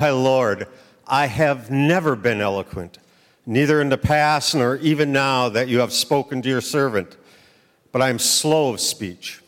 My 0.00 0.10
Lord, 0.10 0.68
I 1.08 1.26
have 1.26 1.72
never 1.72 2.14
been 2.14 2.40
eloquent, 2.40 2.98
neither 3.44 3.80
in 3.80 3.88
the 3.88 3.98
past 3.98 4.54
nor 4.54 4.76
even 4.76 5.10
now 5.10 5.48
that 5.48 5.66
you 5.66 5.80
have 5.80 5.92
spoken 5.92 6.40
to 6.40 6.48
your 6.48 6.60
servant, 6.60 7.16
but 7.90 8.00
I 8.00 8.08
am 8.08 8.20
slow 8.20 8.72
of 8.72 8.78
speech, 8.80 9.42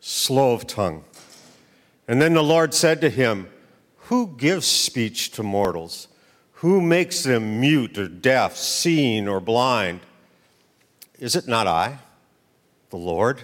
slow 0.00 0.54
of 0.54 0.66
tongue. 0.66 1.04
And 2.08 2.20
then 2.20 2.34
the 2.34 2.42
Lord 2.42 2.74
said 2.74 3.00
to 3.02 3.08
him, 3.08 3.48
Who 4.08 4.34
gives 4.36 4.66
speech 4.66 5.30
to 5.32 5.44
mortals? 5.44 6.08
Who 6.54 6.80
makes 6.80 7.22
them 7.22 7.60
mute 7.60 7.96
or 7.96 8.08
deaf, 8.08 8.56
seeing 8.56 9.28
or 9.28 9.38
blind? 9.38 10.00
Is 11.20 11.36
it 11.36 11.46
not 11.46 11.68
I, 11.68 11.98
the 12.90 12.96
Lord? 12.96 13.42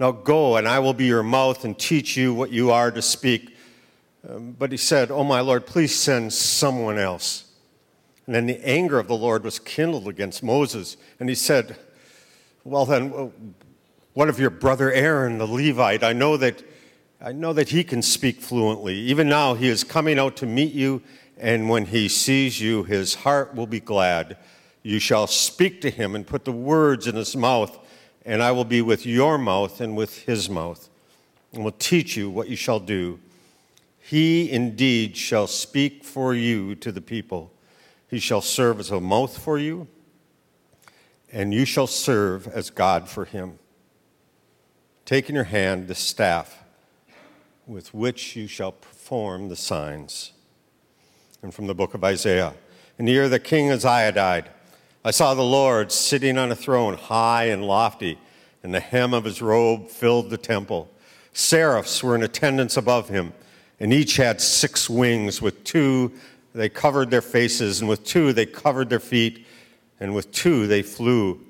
Now 0.00 0.10
go, 0.10 0.56
and 0.56 0.66
I 0.66 0.80
will 0.80 0.94
be 0.94 1.06
your 1.06 1.22
mouth 1.22 1.64
and 1.64 1.78
teach 1.78 2.16
you 2.16 2.34
what 2.34 2.50
you 2.50 2.72
are 2.72 2.90
to 2.90 3.00
speak. 3.00 3.51
Um, 4.28 4.52
but 4.52 4.70
he 4.70 4.78
said, 4.78 5.10
Oh, 5.10 5.24
my 5.24 5.40
Lord, 5.40 5.66
please 5.66 5.94
send 5.94 6.32
someone 6.32 6.98
else. 6.98 7.44
And 8.26 8.34
then 8.34 8.46
the 8.46 8.64
anger 8.66 8.98
of 8.98 9.08
the 9.08 9.16
Lord 9.16 9.42
was 9.42 9.58
kindled 9.58 10.06
against 10.06 10.42
Moses. 10.42 10.96
And 11.18 11.28
he 11.28 11.34
said, 11.34 11.76
Well, 12.64 12.86
then, 12.86 13.32
what 14.14 14.28
of 14.28 14.38
your 14.38 14.50
brother 14.50 14.92
Aaron, 14.92 15.38
the 15.38 15.46
Levite? 15.46 16.04
I 16.04 16.12
know 16.12 16.36
that, 16.36 16.62
I 17.20 17.32
know 17.32 17.52
that 17.52 17.70
he 17.70 17.82
can 17.82 18.02
speak 18.02 18.40
fluently. 18.40 18.94
Even 18.94 19.28
now, 19.28 19.54
he 19.54 19.68
is 19.68 19.84
coming 19.84 20.18
out 20.18 20.36
to 20.36 20.46
meet 20.46 20.72
you, 20.72 21.02
and 21.38 21.68
when 21.68 21.86
he 21.86 22.08
sees 22.08 22.60
you, 22.60 22.84
his 22.84 23.14
heart 23.14 23.54
will 23.54 23.66
be 23.66 23.80
glad. 23.80 24.36
You 24.82 24.98
shall 24.98 25.26
speak 25.26 25.80
to 25.80 25.90
him 25.90 26.14
and 26.14 26.26
put 26.26 26.44
the 26.44 26.52
words 26.52 27.06
in 27.06 27.16
his 27.16 27.34
mouth, 27.34 27.78
and 28.24 28.42
I 28.42 28.52
will 28.52 28.64
be 28.64 28.82
with 28.82 29.06
your 29.06 29.38
mouth 29.38 29.80
and 29.80 29.96
with 29.96 30.22
his 30.24 30.50
mouth, 30.50 30.88
and 31.52 31.64
will 31.64 31.72
teach 31.72 32.16
you 32.16 32.30
what 32.30 32.48
you 32.48 32.56
shall 32.56 32.80
do. 32.80 33.18
He 34.12 34.50
indeed 34.50 35.16
shall 35.16 35.46
speak 35.46 36.04
for 36.04 36.34
you 36.34 36.74
to 36.74 36.92
the 36.92 37.00
people. 37.00 37.50
He 38.10 38.18
shall 38.18 38.42
serve 38.42 38.78
as 38.78 38.90
a 38.90 39.00
mouth 39.00 39.38
for 39.38 39.56
you, 39.56 39.88
and 41.32 41.54
you 41.54 41.64
shall 41.64 41.86
serve 41.86 42.46
as 42.46 42.68
God 42.68 43.08
for 43.08 43.24
him. 43.24 43.58
Take 45.06 45.30
in 45.30 45.34
your 45.34 45.44
hand 45.44 45.88
the 45.88 45.94
staff 45.94 46.62
with 47.66 47.94
which 47.94 48.36
you 48.36 48.46
shall 48.46 48.72
perform 48.72 49.48
the 49.48 49.56
signs. 49.56 50.32
And 51.42 51.54
from 51.54 51.66
the 51.66 51.74
book 51.74 51.94
of 51.94 52.04
Isaiah 52.04 52.52
In 52.98 53.06
the 53.06 53.12
year 53.12 53.30
that 53.30 53.44
King 53.44 53.70
Uzziah 53.70 54.12
died, 54.12 54.50
I 55.02 55.10
saw 55.10 55.32
the 55.32 55.40
Lord 55.40 55.90
sitting 55.90 56.36
on 56.36 56.52
a 56.52 56.54
throne 56.54 56.98
high 56.98 57.44
and 57.44 57.64
lofty, 57.64 58.18
and 58.62 58.74
the 58.74 58.80
hem 58.80 59.14
of 59.14 59.24
his 59.24 59.40
robe 59.40 59.88
filled 59.88 60.28
the 60.28 60.36
temple. 60.36 60.90
Seraphs 61.32 62.02
were 62.02 62.14
in 62.14 62.22
attendance 62.22 62.76
above 62.76 63.08
him 63.08 63.32
and 63.82 63.92
each 63.92 64.16
had 64.16 64.40
six 64.40 64.88
wings. 64.88 65.42
With 65.42 65.64
two, 65.64 66.12
they 66.54 66.68
covered 66.68 67.10
their 67.10 67.20
faces, 67.20 67.80
and 67.80 67.88
with 67.88 68.04
two, 68.04 68.32
they 68.32 68.46
covered 68.46 68.88
their 68.88 69.00
feet, 69.00 69.44
and 69.98 70.14
with 70.14 70.30
two, 70.30 70.68
they 70.68 70.82
flew. 70.82 71.40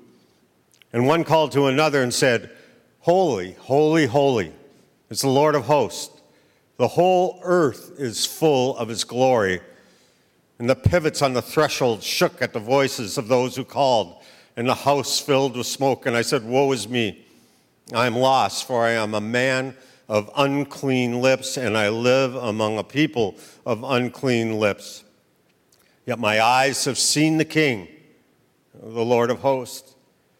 And 0.91 1.05
one 1.05 1.23
called 1.23 1.51
to 1.51 1.67
another 1.67 2.01
and 2.01 2.11
said, 2.11 2.49
Holy, 3.01 3.51
holy, 3.53 4.07
holy 4.07 4.51
is 5.11 5.21
the 5.21 5.29
Lord 5.29 5.53
of 5.53 5.65
hosts. 5.65 6.21
The 6.77 6.87
whole 6.87 7.39
earth 7.43 7.99
is 7.99 8.25
full 8.25 8.75
of 8.77 8.89
his 8.89 9.03
glory. 9.03 9.61
And 10.57 10.67
the 10.67 10.75
pivots 10.75 11.21
on 11.21 11.33
the 11.33 11.41
threshold 11.41 12.01
shook 12.01 12.41
at 12.41 12.51
the 12.51 12.59
voices 12.59 13.19
of 13.19 13.27
those 13.27 13.55
who 13.55 13.63
called, 13.63 14.23
and 14.57 14.67
the 14.67 14.73
house 14.73 15.19
filled 15.19 15.55
with 15.55 15.67
smoke. 15.67 16.07
And 16.07 16.17
I 16.17 16.23
said, 16.23 16.43
Woe 16.43 16.71
is 16.71 16.89
me! 16.89 17.25
I 17.93 18.07
am 18.07 18.15
lost, 18.15 18.65
for 18.65 18.83
I 18.83 18.91
am 18.91 19.13
a 19.13 19.21
man 19.21 19.75
of 20.09 20.29
unclean 20.35 21.21
lips, 21.21 21.57
and 21.57 21.77
I 21.77 21.89
live 21.89 22.35
among 22.35 22.77
a 22.77 22.83
people 22.83 23.35
of 23.65 23.83
unclean 23.83 24.59
lips. 24.59 25.03
Yet 26.05 26.19
my 26.19 26.41
eyes 26.41 26.85
have 26.85 26.97
seen 26.97 27.37
the 27.37 27.45
King, 27.45 27.87
the 28.73 29.05
Lord 29.05 29.31
of 29.31 29.39
hosts. 29.39 29.95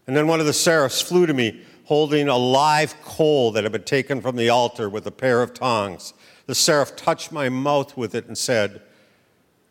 And 0.06 0.16
then 0.16 0.28
one 0.28 0.40
of 0.40 0.46
the 0.46 0.54
seraphs 0.54 1.02
flew 1.02 1.26
to 1.26 1.34
me, 1.34 1.62
holding 1.86 2.28
a 2.28 2.38
live 2.38 2.96
coal 3.04 3.52
that 3.52 3.64
had 3.64 3.72
been 3.72 3.84
taken 3.84 4.22
from 4.22 4.36
the 4.36 4.50
altar 4.50 4.90
with 4.90 5.06
a 5.08 5.12
pair 5.12 5.42
of 5.42 5.54
tongs. 5.54 6.14
The 6.46 6.56
seraph 6.56 6.96
touched 6.96 7.32
my 7.32 7.50
mouth 7.50 7.96
with 7.96 8.16
it 8.16 8.28
and 8.28 8.38
said, 8.38 8.82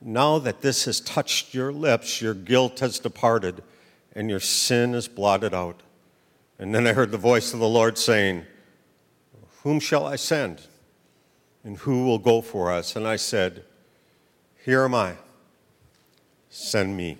Now 0.01 0.39
that 0.39 0.63
this 0.63 0.87
has 0.87 1.01
touched 1.01 1.53
your 1.53 1.73
lips, 1.73 2.23
your 2.23 2.35
guilt 2.35 2.81
has 2.81 2.99
departed, 2.99 3.63
and 4.15 4.31
your 4.31 4.41
sin 4.41 4.95
is 4.95 5.09
blotted 5.09 5.53
out. 5.53 5.83
And 6.59 6.75
then 6.75 6.87
I 6.87 6.93
heard 6.93 7.11
the 7.11 7.19
voice 7.19 7.53
of 7.53 7.61
the 7.61 7.69
Lord 7.69 7.99
saying, 7.99 8.47
whom 9.63 9.81
shall 9.81 10.07
I 10.07 10.17
send? 10.17 10.63
And 11.65 11.79
who 11.79 12.05
will 12.05 12.19
go 12.19 12.41
for 12.41 12.73
us? 12.73 12.97
And 12.97 13.07
I 13.07 13.17
said, 13.17 13.65
Here 14.65 14.85
am 14.85 14.95
I. 14.95 15.15
Send 16.51 16.97
me. 16.97 17.19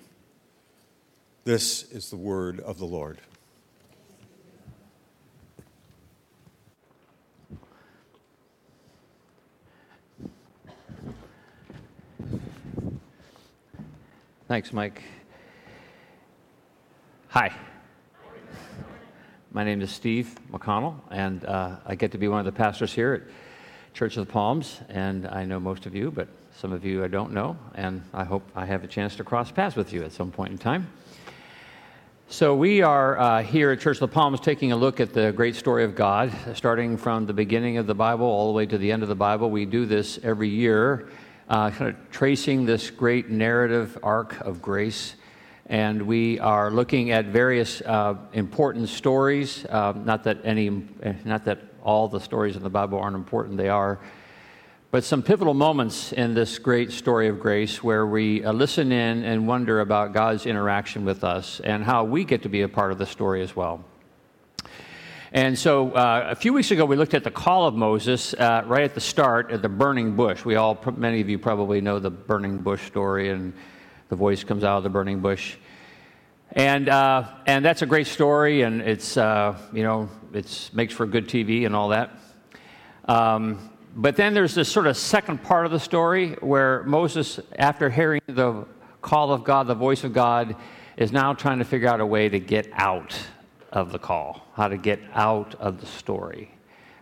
This 1.45 1.91
is 1.91 2.11
the 2.11 2.17
word 2.17 2.61
of 2.61 2.79
the 2.79 2.85
Lord. 2.85 3.19
Thanks, 14.49 14.73
Mike. 14.73 15.03
Hi. 17.29 17.53
My 19.55 19.65
name 19.65 19.83
is 19.83 19.91
Steve 19.91 20.35
McConnell, 20.51 20.95
and 21.11 21.45
uh, 21.45 21.77
I 21.85 21.95
get 21.95 22.11
to 22.13 22.19
be 22.19 22.27
one 22.27 22.39
of 22.39 22.47
the 22.47 22.53
pastors 22.53 22.91
here 22.91 23.13
at 23.13 23.93
Church 23.93 24.17
of 24.17 24.27
the 24.27 24.33
Palms. 24.33 24.81
And 24.89 25.29
I 25.29 25.45
know 25.45 25.61
most 25.61 25.85
of 25.85 25.95
you, 25.95 26.11
but 26.11 26.29
some 26.57 26.73
of 26.73 26.87
you 26.87 27.05
I 27.05 27.09
don't 27.09 27.35
know, 27.35 27.59
and 27.75 28.03
I 28.15 28.25
hope 28.25 28.51
I 28.57 28.65
have 28.65 28.83
a 28.83 28.87
chance 28.87 29.15
to 29.17 29.25
cross 29.25 29.51
paths 29.51 29.77
with 29.77 29.93
you 29.93 30.05
at 30.05 30.13
some 30.13 30.31
point 30.31 30.53
in 30.53 30.59
time. 30.59 30.91
So, 32.29 32.55
we 32.55 32.81
are 32.81 33.19
uh, 33.19 33.43
here 33.43 33.71
at 33.73 33.81
Church 33.81 33.99
of 33.99 34.09
the 34.09 34.15
Palms 34.15 34.41
taking 34.41 34.73
a 34.73 34.77
look 34.77 35.01
at 35.01 35.13
the 35.13 35.33
great 35.33 35.55
story 35.55 35.85
of 35.85 35.95
God, 35.95 36.33
starting 36.55 36.97
from 36.97 37.27
the 37.27 37.35
beginning 37.35 37.77
of 37.77 37.87
the 37.87 37.95
Bible 37.95 38.25
all 38.25 38.47
the 38.47 38.57
way 38.57 38.65
to 38.65 38.79
the 38.79 38.91
end 38.91 39.03
of 39.03 39.11
the 39.11 39.15
Bible. 39.15 39.51
We 39.51 39.67
do 39.67 39.85
this 39.85 40.19
every 40.23 40.49
year, 40.49 41.11
uh, 41.51 41.69
kind 41.73 41.91
of 41.91 42.11
tracing 42.11 42.65
this 42.65 42.89
great 42.89 43.29
narrative 43.29 43.99
arc 44.03 44.41
of 44.41 44.63
grace 44.63 45.17
and 45.67 46.03
we 46.03 46.39
are 46.41 46.71
looking 46.71 47.11
at 47.11 47.27
various 47.27 47.81
uh, 47.83 48.17
important 48.33 48.89
stories. 48.89 49.65
Uh, 49.67 49.93
not 50.05 50.25
that 50.25 50.39
any, 50.45 50.71
not 51.25 51.45
that 51.45 51.61
all 51.83 52.09
the 52.09 52.21
stories 52.21 52.57
in 52.57 52.63
the 52.63 52.71
Bible 52.71 52.99
aren't 52.99 53.17
important; 53.17 53.57
they 53.57 53.69
are. 53.69 54.01
But 54.91 55.05
some 55.05 55.23
pivotal 55.23 55.55
moments 55.55 56.13
in 56.13 56.35
this 56.35 56.59
great 56.59 56.93
story 56.93 57.29
of 57.29 57.41
grace 57.41 57.83
where 57.83 58.07
we 58.07 58.45
uh, 58.45 58.53
listen 58.53 58.93
in 58.93 59.25
and 59.25 59.49
wonder 59.49 59.81
about 59.81 60.13
God's 60.13 60.45
interaction 60.45 61.07
with 61.07 61.25
us 61.25 61.61
and 61.61 61.83
how 61.83 62.05
we 62.05 62.25
get 62.25 62.43
to 62.43 62.51
be 62.51 62.61
a 62.61 62.69
part 62.69 62.93
of 62.93 62.99
the 62.99 63.07
story 63.07 63.41
as 63.41 63.57
well. 63.57 63.83
And 65.33 65.59
so 65.59 65.93
uh, 65.93 66.27
a 66.29 66.35
few 66.35 66.53
weeks 66.53 66.73
ago, 66.73 66.85
we 66.85 66.97
looked 66.97 67.15
at 67.15 67.25
the 67.25 67.31
call 67.31 67.67
of 67.67 67.75
Moses 67.75 68.35
uh, 68.35 68.65
right 68.67 68.85
at 68.85 68.93
the 68.93 69.01
start 69.01 69.51
at 69.51 69.63
the 69.63 69.69
burning 69.71 70.15
bush. 70.15 70.45
We 70.45 70.57
all, 70.57 70.79
many 70.95 71.23
of 71.23 71.29
you 71.31 71.39
probably 71.39 71.81
know 71.81 71.99
the 71.99 72.11
burning 72.11 72.59
bush 72.59 72.87
story, 72.87 73.31
and 73.31 73.55
the 74.13 74.17
voice 74.17 74.45
comes 74.45 74.63
out 74.63 74.77
of 74.77 74.83
the 74.83 74.91
burning 74.91 75.21
bush. 75.21 75.57
And, 76.51 76.91
uh, 76.91 77.31
and 77.47 77.65
that's 77.65 77.81
a 77.81 77.87
great 77.87 78.07
story, 78.07 78.61
and 78.61 78.83
it's, 78.83 79.17
uh, 79.17 79.57
you 79.73 79.83
know, 79.83 80.11
it 80.35 80.69
makes 80.75 80.93
for 80.93 81.07
good 81.07 81.31
TV 81.31 81.65
and 81.65 81.75
all 81.75 81.89
that. 81.89 82.11
Um, 83.07 83.71
but 83.97 84.17
then 84.17 84.35
there's 84.35 84.55
this 84.55 84.69
sort 84.69 84.87
of 84.87 84.99
second 84.99 85.43
part 85.43 85.65
of 85.65 85.73
the 85.73 85.81
story 85.81 86.33
where 86.43 86.83
Moses, 86.83 87.41
after 87.59 87.89
hearing 87.89 88.21
the 88.27 88.67
call 89.01 89.33
of 89.33 89.45
God, 89.45 89.67
the 89.67 89.75
voice 89.75 90.05
of 90.05 90.13
God, 90.13 90.57
is 90.99 91.11
now 91.11 91.33
trying 91.33 91.61
to 91.61 91.65
figure 91.65 91.89
out 91.89 92.01
a 92.01 92.07
way 92.07 92.29
to 92.29 92.39
get 92.39 92.69
out 92.75 93.19
of 93.73 93.93
the 93.93 93.99
call, 93.99 94.47
how 94.53 94.69
to 94.69 94.77
get 94.77 95.01
out 95.15 95.55
of 95.55 95.81
the 95.81 95.87
story, 95.87 96.51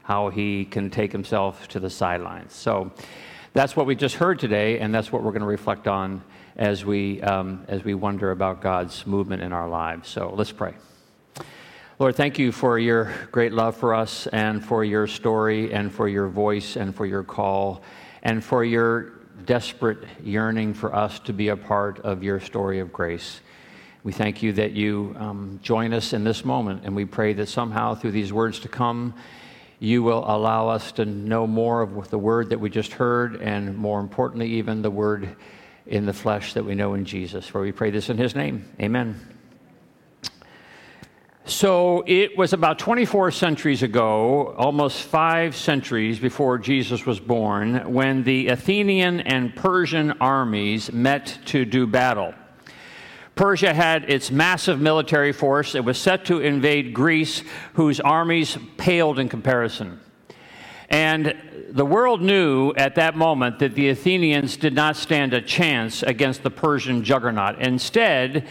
how 0.05 0.29
he 0.29 0.65
can 0.65 0.91
take 0.91 1.11
himself 1.11 1.67
to 1.67 1.81
the 1.81 1.91
sidelines. 1.91 2.53
So 2.53 2.93
that's 3.53 3.75
what 3.75 3.87
we 3.87 3.97
just 3.97 4.15
heard 4.15 4.39
today, 4.39 4.79
and 4.79 4.95
that's 4.95 5.11
what 5.11 5.25
we're 5.25 5.33
going 5.33 5.41
to 5.41 5.49
reflect 5.49 5.89
on 5.89 6.23
as 6.57 6.85
we, 6.85 7.21
um, 7.23 7.65
as 7.69 7.85
we 7.85 7.95
wonder 7.95 8.31
about 8.31 8.61
God's 8.61 9.07
movement 9.07 9.43
in 9.43 9.53
our 9.53 9.69
lives. 9.69 10.09
So 10.09 10.33
let's 10.35 10.53
pray. 10.53 10.75
Lord, 11.99 12.17
thank 12.17 12.39
you 12.39 12.51
for 12.51 12.79
your 12.79 13.13
great 13.31 13.53
love 13.53 13.77
for 13.77 13.95
us 13.95 14.27
and 14.29 14.65
for 14.65 14.85
your 14.85 15.07
story 15.07 15.73
and 15.73 15.93
for 15.93 16.09
your 16.09 16.29
voice 16.29 16.77
and 16.77 16.95
for 16.95 17.05
your 17.05 17.23
call 17.23 17.83
and 18.23 18.43
for 18.43 18.65
your 18.65 19.13
desperate 19.45 19.99
yearning 20.23 20.75
for 20.75 20.95
us 20.95 21.19
to 21.21 21.33
be 21.33 21.49
a 21.49 21.57
part 21.57 21.99
of 22.01 22.23
your 22.23 22.41
story 22.41 22.81
of 22.81 22.93
grace. 22.93 23.41
We 24.03 24.13
thank 24.13 24.43
you 24.43 24.53
that 24.55 24.73
you 24.73 25.15
um, 25.19 25.61
join 25.63 25.93
us 25.93 26.15
in 26.15 26.25
this 26.25 26.43
moment, 26.43 26.83
and 26.85 26.97
we 26.97 27.05
pray 27.05 27.35
that 27.35 27.49
somehow 27.49 27.95
through 27.95 28.13
these 28.13 28.33
words 28.33 28.59
to 28.61 28.69
come, 28.69 29.13
you 29.79 30.03
will 30.03 30.25
allow 30.27 30.69
us 30.69 30.93
to 30.93 31.05
know 31.05 31.47
more 31.47 31.83
of 31.83 32.09
the 32.09 32.19
word 32.19 32.49
that 32.49 32.59
we 32.59 32.71
just 32.71 32.93
heard, 32.93 33.43
and 33.43 33.77
more 33.77 34.01
importantly, 34.01 34.49
even 34.53 34.81
the 34.81 34.91
word 34.91 35.37
in 35.91 36.07
the 36.07 36.13
flesh 36.13 36.55
that 36.55 36.65
we 36.65 36.75
know 36.75 36.95
in 36.95 37.05
Jesus. 37.05 37.47
For 37.47 37.61
we 37.61 37.73
pray 37.73 37.91
this 37.91 38.09
in 38.09 38.17
his 38.17 38.35
name. 38.35 38.65
Amen. 38.81 39.21
So 41.45 42.05
it 42.07 42.39
was 42.39 42.53
about 42.53 42.79
24 42.79 43.33
centuries 43.33 43.83
ago, 43.83 44.55
almost 44.57 45.03
five 45.03 45.57
centuries 45.57 46.21
before 46.21 46.59
Jesus 46.59 47.05
was 47.05 47.19
born, 47.19 47.93
when 47.93 48.23
the 48.23 48.49
Athenian 48.49 49.21
and 49.21 49.55
Persian 49.57 50.13
armies 50.21 50.93
met 50.93 51.39
to 51.47 51.65
do 51.65 51.89
battle. 51.89 52.35
Persia 53.35 53.75
had 53.75 54.09
its 54.09 54.31
massive 54.31 54.81
military 54.81 55.33
force. 55.33 55.75
It 55.75 55.85
was 55.85 55.99
set 55.99 56.27
to 56.27 56.39
invade 56.41 56.95
Greece, 56.95 57.43
whose 57.75 57.99
armies 57.99 58.57
paled 58.77 59.19
in 59.19 59.29
comparison. 59.29 59.99
And 60.91 61.35
the 61.71 61.87
world 61.87 62.21
knew 62.21 62.73
at 62.77 62.97
that 62.97 63.17
moment 63.17 63.61
that 63.61 63.75
the 63.75 63.91
Athenians 63.91 64.57
did 64.57 64.75
not 64.75 64.97
stand 64.97 65.33
a 65.33 65.41
chance 65.41 66.03
against 66.03 66.43
the 66.43 66.51
Persian 66.51 67.05
juggernaut. 67.05 67.61
Instead, 67.61 68.47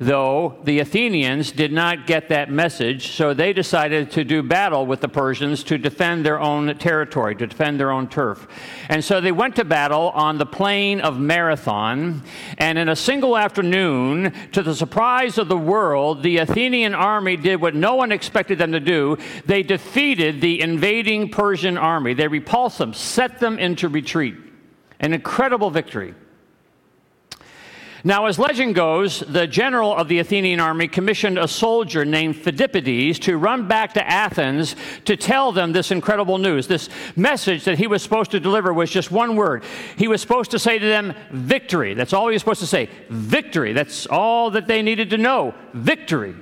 though 0.00 0.58
the 0.64 0.78
Athenians 0.78 1.52
did 1.52 1.72
not 1.72 2.06
get 2.06 2.30
that 2.30 2.50
message, 2.50 3.08
so 3.12 3.34
they 3.34 3.52
decided 3.52 4.10
to 4.12 4.24
do 4.24 4.42
battle 4.42 4.86
with 4.86 5.02
the 5.02 5.08
Persians 5.08 5.62
to 5.64 5.76
defend 5.76 6.24
their 6.24 6.40
own 6.40 6.74
territory, 6.78 7.36
to 7.36 7.46
defend 7.46 7.78
their 7.78 7.90
own 7.90 8.08
turf. 8.08 8.48
And 8.88 9.04
so 9.04 9.20
they 9.20 9.30
went 9.30 9.56
to 9.56 9.64
battle 9.64 10.08
on 10.10 10.38
the 10.38 10.46
plain 10.46 11.02
of 11.02 11.20
Marathon, 11.20 12.22
and 12.56 12.78
in 12.78 12.88
a 12.88 12.96
single 12.96 13.36
afternoon, 13.36 14.32
to 14.52 14.62
the 14.62 14.74
surprise 14.74 15.36
of 15.36 15.48
the 15.48 15.56
world, 15.56 16.22
the 16.22 16.38
Athenian 16.38 16.94
army 16.94 17.36
did 17.36 17.60
what 17.60 17.74
no 17.74 17.94
one 17.94 18.10
expected 18.10 18.56
them 18.56 18.72
to 18.72 18.80
do. 18.80 19.18
They 19.44 19.62
defeated 19.62 20.40
the 20.40 20.62
invading 20.62 21.28
Persian 21.28 21.76
army. 21.76 22.14
They 22.14 22.26
repulsed 22.26 22.78
them, 22.78 22.94
set 22.94 23.38
them 23.38 23.58
into 23.58 23.88
retreat. 23.88 24.34
An 24.98 25.12
incredible 25.12 25.70
victory. 25.70 26.14
Now, 28.02 28.26
as 28.26 28.38
legend 28.38 28.74
goes, 28.74 29.20
the 29.20 29.46
general 29.46 29.94
of 29.94 30.08
the 30.08 30.18
Athenian 30.18 30.60
army 30.60 30.88
commissioned 30.88 31.38
a 31.38 31.46
soldier 31.46 32.04
named 32.04 32.36
Phidippides 32.36 33.18
to 33.20 33.36
run 33.36 33.68
back 33.68 33.92
to 33.94 34.08
Athens 34.08 34.74
to 35.04 35.16
tell 35.16 35.52
them 35.52 35.72
this 35.72 35.90
incredible 35.90 36.38
news. 36.38 36.66
This 36.66 36.88
message 37.16 37.64
that 37.64 37.78
he 37.78 37.86
was 37.86 38.02
supposed 38.02 38.30
to 38.30 38.40
deliver 38.40 38.72
was 38.72 38.90
just 38.90 39.10
one 39.10 39.36
word. 39.36 39.64
He 39.96 40.08
was 40.08 40.20
supposed 40.20 40.50
to 40.52 40.58
say 40.58 40.78
to 40.78 40.86
them, 40.86 41.14
victory. 41.30 41.94
That's 41.94 42.12
all 42.12 42.28
he 42.28 42.32
was 42.32 42.42
supposed 42.42 42.60
to 42.60 42.66
say. 42.66 42.88
Victory. 43.10 43.72
That's 43.72 44.06
all 44.06 44.50
that 44.52 44.66
they 44.66 44.82
needed 44.82 45.10
to 45.10 45.18
know. 45.18 45.54
Victory. 45.74 46.34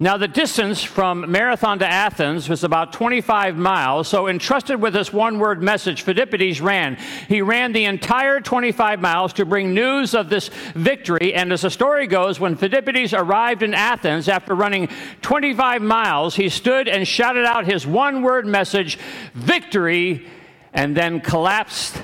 Now, 0.00 0.16
the 0.16 0.26
distance 0.26 0.82
from 0.82 1.30
Marathon 1.30 1.78
to 1.78 1.86
Athens 1.86 2.48
was 2.48 2.64
about 2.64 2.92
25 2.92 3.56
miles, 3.56 4.08
so 4.08 4.26
entrusted 4.26 4.82
with 4.82 4.92
this 4.92 5.12
one 5.12 5.38
word 5.38 5.62
message, 5.62 6.04
Phidippides 6.04 6.60
ran. 6.60 6.96
He 7.28 7.42
ran 7.42 7.72
the 7.72 7.84
entire 7.84 8.40
25 8.40 9.00
miles 9.00 9.32
to 9.34 9.44
bring 9.44 9.72
news 9.72 10.12
of 10.12 10.28
this 10.28 10.50
victory, 10.74 11.32
and 11.32 11.52
as 11.52 11.62
the 11.62 11.70
story 11.70 12.08
goes, 12.08 12.40
when 12.40 12.56
Phidippides 12.56 13.16
arrived 13.16 13.62
in 13.62 13.72
Athens 13.72 14.28
after 14.28 14.56
running 14.56 14.88
25 15.22 15.80
miles, 15.80 16.34
he 16.34 16.48
stood 16.48 16.88
and 16.88 17.06
shouted 17.06 17.44
out 17.44 17.64
his 17.64 17.86
one 17.86 18.22
word 18.22 18.46
message, 18.46 18.98
victory, 19.34 20.26
and 20.72 20.96
then 20.96 21.20
collapsed 21.20 22.02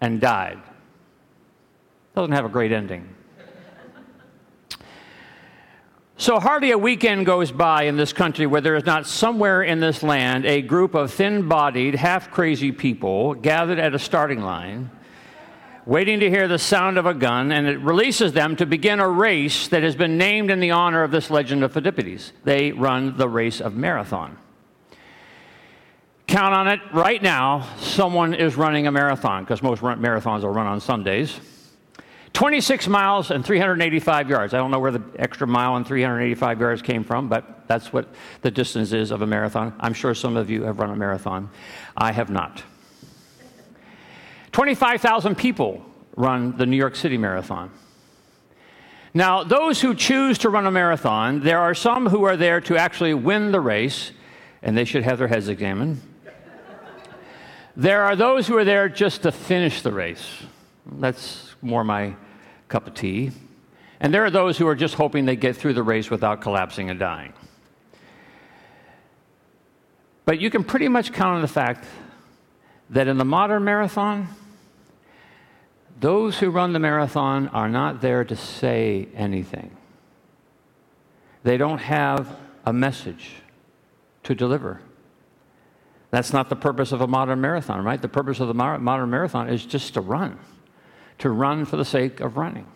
and 0.00 0.20
died. 0.20 0.62
Doesn't 2.14 2.32
have 2.32 2.44
a 2.44 2.50
great 2.50 2.70
ending. 2.70 3.15
So, 6.18 6.40
hardly 6.40 6.70
a 6.70 6.78
weekend 6.78 7.26
goes 7.26 7.52
by 7.52 7.82
in 7.82 7.98
this 7.98 8.14
country 8.14 8.46
where 8.46 8.62
there 8.62 8.74
is 8.74 8.86
not 8.86 9.06
somewhere 9.06 9.62
in 9.62 9.80
this 9.80 10.02
land 10.02 10.46
a 10.46 10.62
group 10.62 10.94
of 10.94 11.12
thin 11.12 11.46
bodied, 11.46 11.94
half 11.94 12.30
crazy 12.30 12.72
people 12.72 13.34
gathered 13.34 13.78
at 13.78 13.94
a 13.94 13.98
starting 13.98 14.40
line, 14.40 14.90
waiting 15.84 16.20
to 16.20 16.30
hear 16.30 16.48
the 16.48 16.58
sound 16.58 16.96
of 16.96 17.04
a 17.04 17.12
gun, 17.12 17.52
and 17.52 17.66
it 17.66 17.78
releases 17.80 18.32
them 18.32 18.56
to 18.56 18.64
begin 18.64 18.98
a 18.98 19.06
race 19.06 19.68
that 19.68 19.82
has 19.82 19.94
been 19.94 20.16
named 20.16 20.50
in 20.50 20.58
the 20.58 20.70
honor 20.70 21.02
of 21.02 21.10
this 21.10 21.28
legend 21.28 21.62
of 21.62 21.74
Phidippides. 21.74 22.32
They 22.44 22.72
run 22.72 23.18
the 23.18 23.28
race 23.28 23.60
of 23.60 23.74
Marathon. 23.74 24.38
Count 26.26 26.54
on 26.54 26.66
it 26.66 26.80
right 26.94 27.22
now, 27.22 27.68
someone 27.78 28.32
is 28.32 28.56
running 28.56 28.86
a 28.86 28.90
marathon, 28.90 29.44
because 29.44 29.62
most 29.62 29.82
marathons 29.82 30.44
are 30.44 30.50
run 30.50 30.66
on 30.66 30.80
Sundays. 30.80 31.38
26 32.36 32.86
miles 32.88 33.30
and 33.30 33.42
385 33.42 34.28
yards. 34.28 34.52
I 34.52 34.58
don't 34.58 34.70
know 34.70 34.78
where 34.78 34.90
the 34.90 35.02
extra 35.18 35.46
mile 35.46 35.76
and 35.76 35.86
385 35.86 36.60
yards 36.60 36.82
came 36.82 37.02
from, 37.02 37.30
but 37.30 37.66
that's 37.66 37.94
what 37.94 38.10
the 38.42 38.50
distance 38.50 38.92
is 38.92 39.10
of 39.10 39.22
a 39.22 39.26
marathon. 39.26 39.74
I'm 39.80 39.94
sure 39.94 40.14
some 40.14 40.36
of 40.36 40.50
you 40.50 40.64
have 40.64 40.78
run 40.78 40.90
a 40.90 40.96
marathon. 40.96 41.48
I 41.96 42.12
have 42.12 42.28
not. 42.28 42.62
25,000 44.52 45.34
people 45.34 45.82
run 46.14 46.54
the 46.58 46.66
New 46.66 46.76
York 46.76 46.94
City 46.94 47.16
Marathon. 47.16 47.70
Now, 49.14 49.42
those 49.42 49.80
who 49.80 49.94
choose 49.94 50.36
to 50.40 50.50
run 50.50 50.66
a 50.66 50.70
marathon, 50.70 51.40
there 51.40 51.60
are 51.60 51.72
some 51.74 52.06
who 52.06 52.24
are 52.24 52.36
there 52.36 52.60
to 52.60 52.76
actually 52.76 53.14
win 53.14 53.50
the 53.50 53.60
race, 53.60 54.12
and 54.60 54.76
they 54.76 54.84
should 54.84 55.04
have 55.04 55.16
their 55.16 55.28
heads 55.28 55.48
examined. 55.48 56.02
There 57.74 58.02
are 58.02 58.14
those 58.14 58.46
who 58.46 58.58
are 58.58 58.64
there 58.64 58.90
just 58.90 59.22
to 59.22 59.32
finish 59.32 59.80
the 59.80 59.90
race. 59.90 60.28
That's 60.84 61.54
more 61.62 61.82
my 61.82 62.14
cup 62.68 62.86
of 62.86 62.94
tea. 62.94 63.32
And 64.00 64.12
there 64.12 64.24
are 64.24 64.30
those 64.30 64.58
who 64.58 64.66
are 64.68 64.74
just 64.74 64.94
hoping 64.94 65.24
they 65.24 65.36
get 65.36 65.56
through 65.56 65.74
the 65.74 65.82
race 65.82 66.10
without 66.10 66.40
collapsing 66.40 66.90
and 66.90 66.98
dying. 66.98 67.32
But 70.24 70.40
you 70.40 70.50
can 70.50 70.64
pretty 70.64 70.88
much 70.88 71.12
count 71.12 71.36
on 71.36 71.42
the 71.42 71.48
fact 71.48 71.86
that 72.90 73.08
in 73.08 73.16
the 73.16 73.24
modern 73.24 73.64
marathon, 73.64 74.28
those 75.98 76.38
who 76.38 76.50
run 76.50 76.72
the 76.72 76.78
marathon 76.78 77.48
are 77.48 77.68
not 77.68 78.00
there 78.00 78.24
to 78.24 78.36
say 78.36 79.08
anything. 79.14 79.74
They 81.42 81.56
don't 81.56 81.78
have 81.78 82.36
a 82.66 82.72
message 82.72 83.36
to 84.24 84.34
deliver. 84.34 84.80
That's 86.10 86.32
not 86.32 86.48
the 86.48 86.56
purpose 86.56 86.92
of 86.92 87.00
a 87.00 87.06
modern 87.06 87.40
marathon, 87.40 87.84
right? 87.84 88.02
The 88.02 88.08
purpose 88.08 88.40
of 88.40 88.48
the 88.48 88.54
modern 88.54 89.10
marathon 89.10 89.48
is 89.48 89.64
just 89.64 89.94
to 89.94 90.00
run 90.00 90.38
to 91.18 91.30
run 91.30 91.64
for 91.64 91.76
the 91.76 91.84
sake 91.84 92.20
of 92.20 92.36
running. 92.36 92.66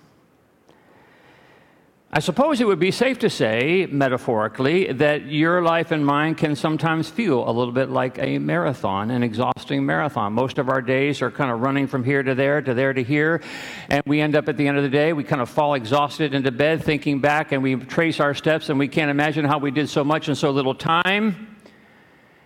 I 2.12 2.18
suppose 2.18 2.60
it 2.60 2.66
would 2.66 2.80
be 2.80 2.90
safe 2.90 3.20
to 3.20 3.30
say, 3.30 3.86
metaphorically, 3.88 4.92
that 4.94 5.26
your 5.26 5.62
life 5.62 5.92
and 5.92 6.04
mine 6.04 6.34
can 6.34 6.56
sometimes 6.56 7.08
feel 7.08 7.48
a 7.48 7.52
little 7.52 7.72
bit 7.72 7.88
like 7.88 8.18
a 8.18 8.38
marathon, 8.38 9.12
an 9.12 9.22
exhausting 9.22 9.86
marathon. 9.86 10.32
Most 10.32 10.58
of 10.58 10.68
our 10.68 10.82
days 10.82 11.22
are 11.22 11.30
kind 11.30 11.52
of 11.52 11.60
running 11.60 11.86
from 11.86 12.02
here 12.02 12.24
to 12.24 12.34
there, 12.34 12.60
to 12.62 12.74
there 12.74 12.92
to 12.92 13.04
here, 13.04 13.40
and 13.88 14.02
we 14.06 14.20
end 14.20 14.34
up 14.34 14.48
at 14.48 14.56
the 14.56 14.66
end 14.66 14.76
of 14.76 14.82
the 14.82 14.88
day, 14.88 15.12
we 15.12 15.22
kind 15.22 15.40
of 15.40 15.48
fall 15.48 15.74
exhausted 15.74 16.34
into 16.34 16.50
bed 16.50 16.82
thinking 16.82 17.20
back 17.20 17.52
and 17.52 17.62
we 17.62 17.76
trace 17.76 18.18
our 18.18 18.34
steps 18.34 18.70
and 18.70 18.78
we 18.80 18.88
can't 18.88 19.10
imagine 19.12 19.44
how 19.44 19.58
we 19.58 19.70
did 19.70 19.88
so 19.88 20.02
much 20.02 20.28
in 20.28 20.34
so 20.34 20.50
little 20.50 20.74
time. 20.74 21.49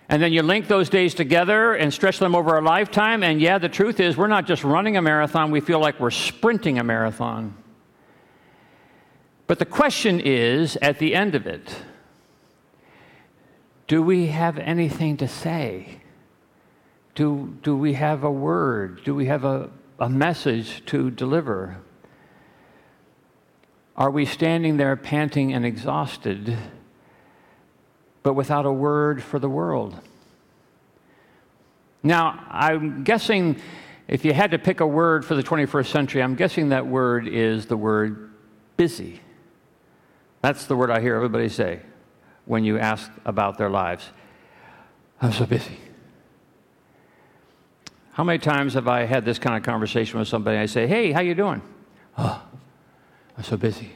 And 0.09 0.23
then 0.23 0.33
you 0.33 0.43
link 0.43 0.69
those 0.69 0.91
days 0.91 1.15
together 1.15 1.75
and 1.75 1.93
stretch 1.93 2.19
them 2.19 2.35
over 2.35 2.59
a 2.59 2.61
lifetime. 2.61 3.23
And 3.23 3.41
yeah, 3.41 3.59
the 3.59 3.69
truth 3.69 4.01
is, 4.01 4.17
we're 4.17 4.27
not 4.27 4.47
just 4.47 4.63
running 4.63 4.97
a 4.97 5.03
marathon, 5.03 5.51
we 5.51 5.61
feel 5.61 5.81
like 5.81 5.99
we're 5.99 6.11
sprinting 6.11 6.79
a 6.79 6.85
marathon. 6.85 7.57
But 9.47 9.59
the 9.59 9.67
question 9.67 10.21
is 10.21 10.77
at 10.83 10.99
the 10.99 11.15
end 11.15 11.35
of 11.35 11.47
it, 11.47 11.83
do 13.87 14.03
we 14.03 14.29
have 14.29 14.59
anything 14.59 15.17
to 15.19 15.29
say? 15.29 16.01
Do, 17.15 17.57
do 17.63 17.77
we 17.77 17.95
have 17.95 18.25
a 18.25 18.31
word? 18.31 19.05
Do 19.05 19.15
we 19.15 19.27
have 19.27 19.45
a, 19.45 19.71
a 19.99 20.09
message 20.09 20.85
to 20.87 21.11
deliver? 21.11 21.79
Are 23.97 24.11
we 24.11 24.25
standing 24.25 24.79
there 24.79 24.97
panting 24.97 25.53
and 25.53 25.65
exhausted? 25.65 26.57
But 28.25 28.33
without 28.33 28.67
a 28.67 28.73
word 28.73 29.23
for 29.23 29.39
the 29.39 29.49
world. 29.49 30.01
Now, 32.03 32.45
I'm 32.51 33.05
guessing 33.05 33.61
if 34.09 34.25
you 34.25 34.33
had 34.33 34.51
to 34.51 34.59
pick 34.59 34.81
a 34.81 34.87
word 34.87 35.25
for 35.25 35.37
the 35.37 35.43
21st 35.43 35.87
century, 35.87 36.23
I'm 36.23 36.35
guessing 36.35 36.71
that 36.71 36.87
word 36.87 37.29
is 37.29 37.67
the 37.67 37.77
word 37.77 38.33
busy. 38.77 39.21
That's 40.43 40.67
the 40.67 40.75
word 40.75 40.91
I 40.91 41.01
hear 41.01 41.15
everybody 41.15 41.49
say 41.49 41.81
when 42.47 42.65
you 42.65 42.79
ask 42.79 43.11
about 43.25 43.57
their 43.57 43.71
lives. 43.71 44.11
I'm 45.23 45.33
so 45.33 45.47
busy. 45.47 45.79
How 48.13 48.25
many 48.25 48.39
times 48.39 48.75
have 48.75 48.89
I 48.89 49.05
had 49.05 49.25
this 49.25 49.39
kind 49.39 49.57
of 49.57 49.63
conversation 49.63 50.19
with 50.19 50.29
somebody? 50.29 50.59
I 50.59 50.67
say, 50.67 50.87
"Hey, 50.87 51.13
how 51.13 51.21
you 51.21 51.35
doing?" 51.35 51.63
"Oh, 52.17 52.43
I'm 53.37 53.45
so 53.45 53.57
busy." 53.57 53.91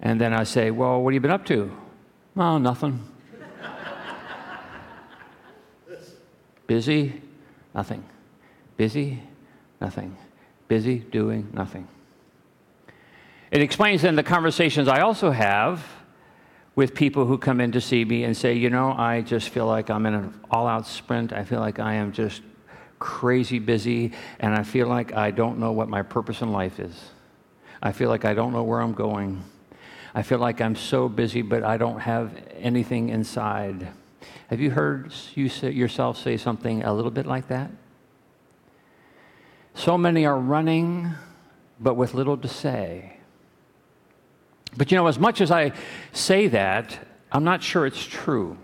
And 0.00 0.20
then 0.20 0.32
I 0.32 0.44
say, 0.44 0.70
"Well, 0.70 1.02
what 1.02 1.12
have 1.12 1.14
you 1.14 1.20
been 1.20 1.30
up 1.30 1.44
to?" 1.46 1.72
Oh, 2.38 2.56
nothing. 2.56 3.04
Busy, 6.68 7.20
nothing. 7.74 8.04
Busy, 8.76 9.20
nothing. 9.80 10.16
Busy 10.68 10.98
doing 10.98 11.48
nothing. 11.52 11.88
It 13.50 13.60
explains 13.60 14.02
then 14.02 14.14
the 14.14 14.22
conversations 14.22 14.86
I 14.86 15.00
also 15.00 15.32
have 15.32 15.84
with 16.76 16.94
people 16.94 17.26
who 17.26 17.38
come 17.38 17.60
in 17.60 17.72
to 17.72 17.80
see 17.80 18.04
me 18.04 18.22
and 18.22 18.36
say, 18.36 18.54
you 18.54 18.70
know, 18.70 18.92
I 18.92 19.22
just 19.22 19.48
feel 19.48 19.66
like 19.66 19.90
I'm 19.90 20.06
in 20.06 20.14
an 20.14 20.40
all 20.48 20.68
out 20.68 20.86
sprint. 20.86 21.32
I 21.32 21.42
feel 21.42 21.58
like 21.58 21.80
I 21.80 21.94
am 21.94 22.12
just 22.12 22.42
crazy 23.00 23.58
busy, 23.58 24.12
and 24.38 24.54
I 24.54 24.62
feel 24.62 24.86
like 24.86 25.12
I 25.12 25.32
don't 25.32 25.58
know 25.58 25.72
what 25.72 25.88
my 25.88 26.02
purpose 26.02 26.40
in 26.40 26.52
life 26.52 26.78
is. 26.78 26.94
I 27.82 27.90
feel 27.90 28.08
like 28.08 28.24
I 28.24 28.34
don't 28.34 28.52
know 28.52 28.62
where 28.62 28.80
I'm 28.80 28.92
going. 28.92 29.42
I 30.18 30.22
feel 30.22 30.40
like 30.40 30.60
I'm 30.60 30.74
so 30.74 31.08
busy, 31.08 31.42
but 31.42 31.62
I 31.62 31.76
don't 31.76 32.00
have 32.00 32.32
anything 32.58 33.10
inside. 33.10 33.86
Have 34.48 34.58
you 34.58 34.72
heard 34.72 35.12
you 35.36 35.48
say, 35.48 35.70
yourself 35.70 36.18
say 36.18 36.36
something 36.36 36.82
a 36.82 36.92
little 36.92 37.12
bit 37.12 37.24
like 37.24 37.46
that? 37.46 37.70
So 39.74 39.96
many 39.96 40.26
are 40.26 40.36
running, 40.36 41.12
but 41.78 41.94
with 41.94 42.14
little 42.14 42.36
to 42.36 42.48
say. 42.48 43.18
But 44.76 44.90
you 44.90 44.96
know, 44.96 45.06
as 45.06 45.20
much 45.20 45.40
as 45.40 45.52
I 45.52 45.70
say 46.10 46.48
that, 46.48 46.98
I'm 47.30 47.44
not 47.44 47.62
sure 47.62 47.86
it's 47.86 48.04
true. 48.04 48.58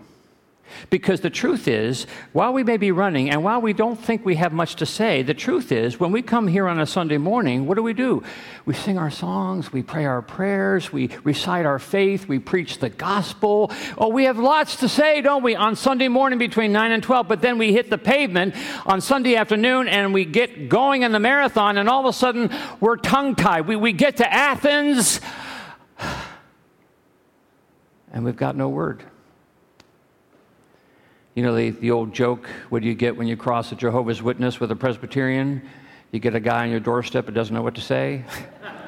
Because 0.89 1.21
the 1.21 1.29
truth 1.29 1.67
is, 1.67 2.05
while 2.33 2.53
we 2.53 2.63
may 2.63 2.77
be 2.77 2.91
running 2.91 3.29
and 3.29 3.43
while 3.43 3.61
we 3.61 3.73
don't 3.73 3.95
think 3.99 4.25
we 4.25 4.35
have 4.35 4.53
much 4.53 4.75
to 4.75 4.85
say, 4.85 5.21
the 5.21 5.33
truth 5.33 5.71
is, 5.71 5.99
when 5.99 6.11
we 6.11 6.21
come 6.21 6.47
here 6.47 6.67
on 6.67 6.79
a 6.79 6.85
Sunday 6.85 7.17
morning, 7.17 7.65
what 7.65 7.75
do 7.75 7.83
we 7.83 7.93
do? 7.93 8.23
We 8.65 8.73
sing 8.73 8.97
our 8.97 9.11
songs, 9.11 9.71
we 9.71 9.83
pray 9.83 10.05
our 10.05 10.21
prayers, 10.21 10.91
we 10.91 11.09
recite 11.23 11.65
our 11.65 11.79
faith, 11.79 12.27
we 12.27 12.39
preach 12.39 12.79
the 12.79 12.89
gospel. 12.89 13.71
Oh, 13.97 14.09
we 14.09 14.25
have 14.25 14.37
lots 14.37 14.77
to 14.77 14.89
say, 14.89 15.21
don't 15.21 15.43
we, 15.43 15.55
on 15.55 15.75
Sunday 15.75 16.07
morning 16.07 16.39
between 16.39 16.71
9 16.71 16.91
and 16.91 17.03
12, 17.03 17.27
but 17.27 17.41
then 17.41 17.57
we 17.57 17.73
hit 17.73 17.89
the 17.89 17.97
pavement 17.97 18.55
on 18.85 19.01
Sunday 19.01 19.35
afternoon 19.35 19.87
and 19.87 20.13
we 20.13 20.25
get 20.25 20.69
going 20.69 21.03
in 21.03 21.11
the 21.11 21.19
marathon, 21.19 21.77
and 21.77 21.89
all 21.89 22.01
of 22.01 22.05
a 22.05 22.13
sudden 22.13 22.49
we're 22.79 22.97
tongue 22.97 23.35
tied. 23.35 23.67
We, 23.67 23.75
we 23.75 23.93
get 23.93 24.17
to 24.17 24.33
Athens 24.33 25.21
and 28.11 28.23
we've 28.23 28.35
got 28.35 28.55
no 28.55 28.69
word. 28.69 29.03
You 31.35 31.43
know, 31.43 31.53
the, 31.53 31.71
the 31.71 31.91
old 31.91 32.13
joke 32.13 32.49
what 32.69 32.81
do 32.81 32.87
you 32.87 32.95
get 32.95 33.17
when 33.17 33.27
you 33.27 33.35
cross 33.35 33.69
a 33.73 33.75
Jehovah's 33.75 34.23
Witness 34.23 34.61
with 34.61 34.71
a 34.71 34.75
Presbyterian? 34.75 35.61
You 36.11 36.19
get 36.19 36.33
a 36.33 36.39
guy 36.39 36.63
on 36.63 36.71
your 36.71 36.79
doorstep 36.79 37.25
who 37.25 37.33
doesn't 37.33 37.53
know 37.53 37.61
what 37.61 37.75
to 37.75 37.81
say. 37.81 38.23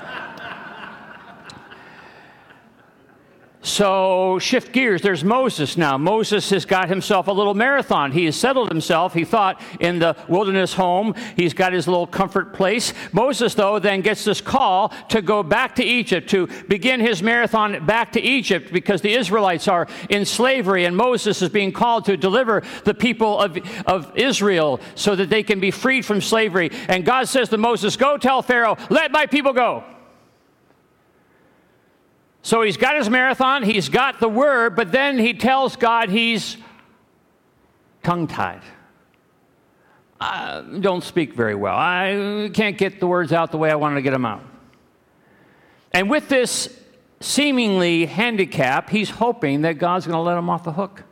So 3.64 4.38
shift 4.40 4.72
gears. 4.72 5.02
There's 5.02 5.24
Moses 5.24 5.78
now. 5.78 5.98
Moses 5.98 6.50
has 6.52 6.64
got 6.64 6.90
himself 6.90 7.28
a 7.28 7.32
little 7.32 7.56
marathon. 7.56 8.12
He 8.12 8.26
has 8.26 8.36
settled 8.36 8.70
himself, 8.70 9.14
he 9.14 9.26
thought, 9.26 9.60
in 9.80 10.00
the 10.00 10.16
wilderness 10.30 10.74
home. 10.74 11.16
He's 11.36 11.54
got 11.54 11.74
his 11.74 11.88
little 11.88 12.06
comfort 12.06 12.54
place. 12.54 12.94
Moses, 13.12 13.56
though, 13.56 13.80
then 13.80 14.02
gets 14.02 14.24
this 14.24 14.42
call 14.42 14.90
to 15.10 15.22
go 15.24 15.42
back 15.42 15.76
to 15.76 15.84
Egypt, 15.84 16.30
to 16.30 16.48
begin 16.68 17.00
his 17.00 17.24
marathon 17.24 17.86
back 17.86 18.12
to 18.14 18.22
Egypt 18.22 18.72
because 18.72 19.02
the 19.02 19.14
Israelites 19.14 19.68
are 19.68 19.88
in 20.10 20.24
slavery 20.24 20.86
and 20.86 20.96
Moses 20.96 21.42
is 21.42 21.50
being 21.50 21.72
called 21.72 22.06
to 22.06 22.16
deliver 22.16 22.62
the 22.84 22.94
people 22.94 23.40
of, 23.40 23.58
of 23.88 24.16
Israel 24.16 24.80
so 24.94 25.16
that 25.16 25.30
they 25.30 25.42
can 25.42 25.60
be 25.60 25.72
freed 25.72 26.06
from 26.06 26.22
slavery. 26.22 26.70
And 26.88 27.04
God 27.04 27.28
says 27.28 27.50
to 27.50 27.58
Moses, 27.58 27.98
Go 27.98 28.18
tell 28.18 28.44
Pharaoh, 28.44 28.78
let 28.90 29.12
my 29.12 29.26
people 29.26 29.54
go. 29.54 29.84
So 32.48 32.62
he's 32.62 32.78
got 32.78 32.96
his 32.96 33.10
marathon, 33.10 33.62
he's 33.62 33.90
got 33.90 34.22
the 34.22 34.30
word, 34.30 34.78
but 34.78 34.90
then 34.90 35.20
he 35.20 35.34
tells 35.34 35.76
God 35.76 36.10
he's 36.10 36.56
tongue 38.04 38.26
tied. 38.26 38.62
I 40.18 40.64
don't 40.80 41.04
speak 41.04 41.34
very 41.34 41.56
well. 41.56 41.76
I 41.76 42.50
can't 42.54 42.78
get 42.78 43.02
the 43.02 43.06
words 43.06 43.34
out 43.34 43.52
the 43.52 43.58
way 43.58 43.70
I 43.70 43.76
wanted 43.76 43.96
to 43.96 44.02
get 44.02 44.12
them 44.12 44.24
out. 44.24 44.44
And 45.92 46.10
with 46.10 46.30
this 46.30 46.74
seemingly 47.20 48.06
handicap, 48.06 48.90
he's 48.92 49.10
hoping 49.10 49.64
that 49.64 49.74
God's 49.74 50.08
going 50.08 50.16
to 50.16 50.22
let 50.22 50.38
him 50.38 50.50
off 50.50 50.64
the 50.64 50.72
hook. 50.72 51.04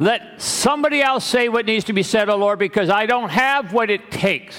Let 0.00 0.42
somebody 0.42 1.00
else 1.00 1.24
say 1.24 1.48
what 1.48 1.64
needs 1.64 1.84
to 1.84 1.92
be 1.92 2.02
said, 2.02 2.28
oh 2.28 2.34
Lord, 2.34 2.58
because 2.58 2.90
I 2.90 3.06
don't 3.06 3.28
have 3.28 3.72
what 3.72 3.88
it 3.88 4.10
takes. 4.10 4.58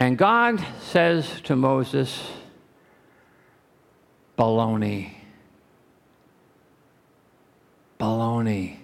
And 0.00 0.18
God 0.18 0.66
says 0.80 1.40
to 1.42 1.54
Moses, 1.54 2.28
Baloney. 4.36 5.12
Baloney. 7.98 8.76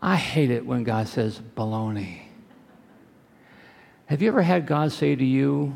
I 0.00 0.16
hate 0.16 0.50
it 0.50 0.64
when 0.64 0.84
God 0.84 1.08
says 1.08 1.40
baloney. 1.56 2.20
Have 4.06 4.22
you 4.22 4.28
ever 4.28 4.42
had 4.42 4.66
God 4.66 4.92
say 4.92 5.14
to 5.14 5.24
you, 5.24 5.74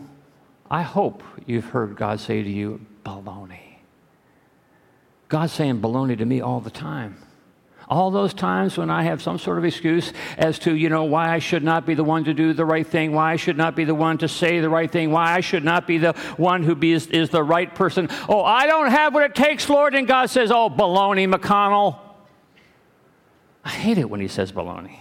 I 0.70 0.82
hope 0.82 1.22
you've 1.44 1.66
heard 1.66 1.96
God 1.96 2.20
say 2.20 2.42
to 2.42 2.48
you, 2.48 2.80
baloney. 3.04 3.78
God's 5.28 5.52
saying 5.52 5.80
baloney 5.80 6.16
to 6.16 6.24
me 6.24 6.40
all 6.40 6.60
the 6.60 6.70
time. 6.70 7.16
All 7.88 8.10
those 8.10 8.32
times 8.32 8.78
when 8.78 8.90
I 8.90 9.02
have 9.02 9.22
some 9.22 9.38
sort 9.38 9.58
of 9.58 9.64
excuse 9.64 10.12
as 10.38 10.58
to, 10.60 10.74
you 10.74 10.88
know, 10.88 11.04
why 11.04 11.30
I 11.30 11.38
should 11.38 11.62
not 11.62 11.86
be 11.86 11.94
the 11.94 12.04
one 12.04 12.24
to 12.24 12.34
do 12.34 12.52
the 12.52 12.64
right 12.64 12.86
thing, 12.86 13.12
why 13.12 13.32
I 13.32 13.36
should 13.36 13.56
not 13.56 13.76
be 13.76 13.84
the 13.84 13.94
one 13.94 14.18
to 14.18 14.28
say 14.28 14.60
the 14.60 14.70
right 14.70 14.90
thing, 14.90 15.10
why 15.10 15.34
I 15.34 15.40
should 15.40 15.64
not 15.64 15.86
be 15.86 15.98
the 15.98 16.12
one 16.36 16.62
who 16.62 16.74
be, 16.74 16.92
is, 16.92 17.06
is 17.08 17.30
the 17.30 17.42
right 17.42 17.74
person. 17.74 18.08
Oh, 18.28 18.42
I 18.42 18.66
don't 18.66 18.90
have 18.90 19.14
what 19.14 19.24
it 19.24 19.34
takes, 19.34 19.68
Lord. 19.68 19.94
And 19.94 20.06
God 20.06 20.30
says, 20.30 20.50
oh, 20.50 20.70
baloney, 20.70 21.32
McConnell. 21.32 21.98
I 23.64 23.70
hate 23.70 23.98
it 23.98 24.08
when 24.08 24.20
he 24.20 24.28
says 24.28 24.52
baloney. 24.52 24.98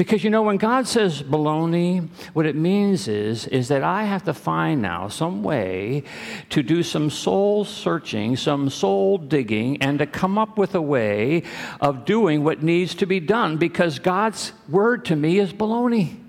Because 0.00 0.24
you 0.24 0.30
know, 0.30 0.40
when 0.40 0.56
God 0.56 0.88
says 0.88 1.22
baloney, 1.22 2.08
what 2.32 2.46
it 2.46 2.56
means 2.56 3.06
is, 3.06 3.46
is 3.48 3.68
that 3.68 3.82
I 3.82 4.04
have 4.04 4.24
to 4.24 4.32
find 4.32 4.80
now 4.80 5.08
some 5.08 5.42
way 5.42 6.04
to 6.48 6.62
do 6.62 6.82
some 6.82 7.10
soul 7.10 7.66
searching, 7.66 8.34
some 8.34 8.70
soul 8.70 9.18
digging, 9.18 9.82
and 9.82 9.98
to 9.98 10.06
come 10.06 10.38
up 10.38 10.56
with 10.56 10.74
a 10.74 10.80
way 10.80 11.42
of 11.82 12.06
doing 12.06 12.44
what 12.44 12.62
needs 12.62 12.94
to 12.94 13.04
be 13.04 13.20
done 13.20 13.58
because 13.58 13.98
God's 13.98 14.54
word 14.70 15.04
to 15.04 15.16
me 15.16 15.38
is 15.38 15.52
baloney. 15.52 16.19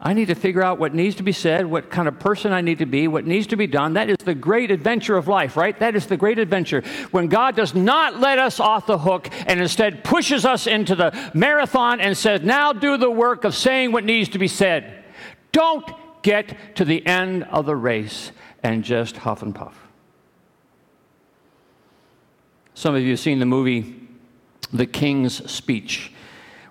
I 0.00 0.12
need 0.12 0.26
to 0.26 0.36
figure 0.36 0.62
out 0.62 0.78
what 0.78 0.94
needs 0.94 1.16
to 1.16 1.24
be 1.24 1.32
said, 1.32 1.66
what 1.66 1.90
kind 1.90 2.06
of 2.06 2.20
person 2.20 2.52
I 2.52 2.60
need 2.60 2.78
to 2.78 2.86
be, 2.86 3.08
what 3.08 3.26
needs 3.26 3.48
to 3.48 3.56
be 3.56 3.66
done. 3.66 3.94
That 3.94 4.08
is 4.08 4.18
the 4.18 4.34
great 4.34 4.70
adventure 4.70 5.16
of 5.16 5.26
life, 5.26 5.56
right? 5.56 5.76
That 5.80 5.96
is 5.96 6.06
the 6.06 6.16
great 6.16 6.38
adventure. 6.38 6.82
When 7.10 7.26
God 7.26 7.56
does 7.56 7.74
not 7.74 8.20
let 8.20 8.38
us 8.38 8.60
off 8.60 8.86
the 8.86 8.98
hook 8.98 9.28
and 9.46 9.60
instead 9.60 10.04
pushes 10.04 10.44
us 10.44 10.68
into 10.68 10.94
the 10.94 11.30
marathon 11.34 12.00
and 12.00 12.16
says, 12.16 12.42
now 12.42 12.72
do 12.72 12.96
the 12.96 13.10
work 13.10 13.42
of 13.42 13.56
saying 13.56 13.90
what 13.90 14.04
needs 14.04 14.28
to 14.30 14.38
be 14.38 14.46
said. 14.46 15.04
Don't 15.50 15.84
get 16.22 16.76
to 16.76 16.84
the 16.84 17.04
end 17.04 17.42
of 17.44 17.66
the 17.66 17.74
race 17.74 18.30
and 18.62 18.84
just 18.84 19.16
huff 19.16 19.42
and 19.42 19.52
puff. 19.52 19.76
Some 22.74 22.94
of 22.94 23.02
you 23.02 23.10
have 23.10 23.20
seen 23.20 23.40
the 23.40 23.46
movie 23.46 24.00
The 24.72 24.86
King's 24.86 25.50
Speech 25.50 26.12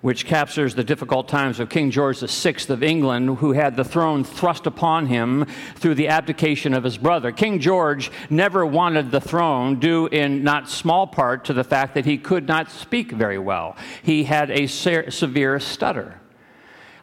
which 0.00 0.26
captures 0.26 0.74
the 0.74 0.84
difficult 0.84 1.28
times 1.28 1.60
of 1.60 1.68
King 1.68 1.90
George 1.90 2.20
VI 2.20 2.56
of 2.68 2.82
England, 2.82 3.38
who 3.38 3.52
had 3.52 3.76
the 3.76 3.84
throne 3.84 4.24
thrust 4.24 4.66
upon 4.66 5.06
him 5.06 5.46
through 5.74 5.94
the 5.94 6.08
abdication 6.08 6.74
of 6.74 6.84
his 6.84 6.98
brother. 6.98 7.32
King 7.32 7.58
George 7.58 8.10
never 8.30 8.64
wanted 8.64 9.10
the 9.10 9.20
throne, 9.20 9.78
due 9.78 10.06
in 10.06 10.44
not 10.44 10.68
small 10.68 11.06
part 11.06 11.44
to 11.46 11.52
the 11.52 11.64
fact 11.64 11.94
that 11.94 12.04
he 12.04 12.18
could 12.18 12.46
not 12.46 12.70
speak 12.70 13.10
very 13.12 13.38
well. 13.38 13.76
He 14.02 14.24
had 14.24 14.50
a 14.50 14.66
severe 14.66 15.58
stutter. 15.60 16.20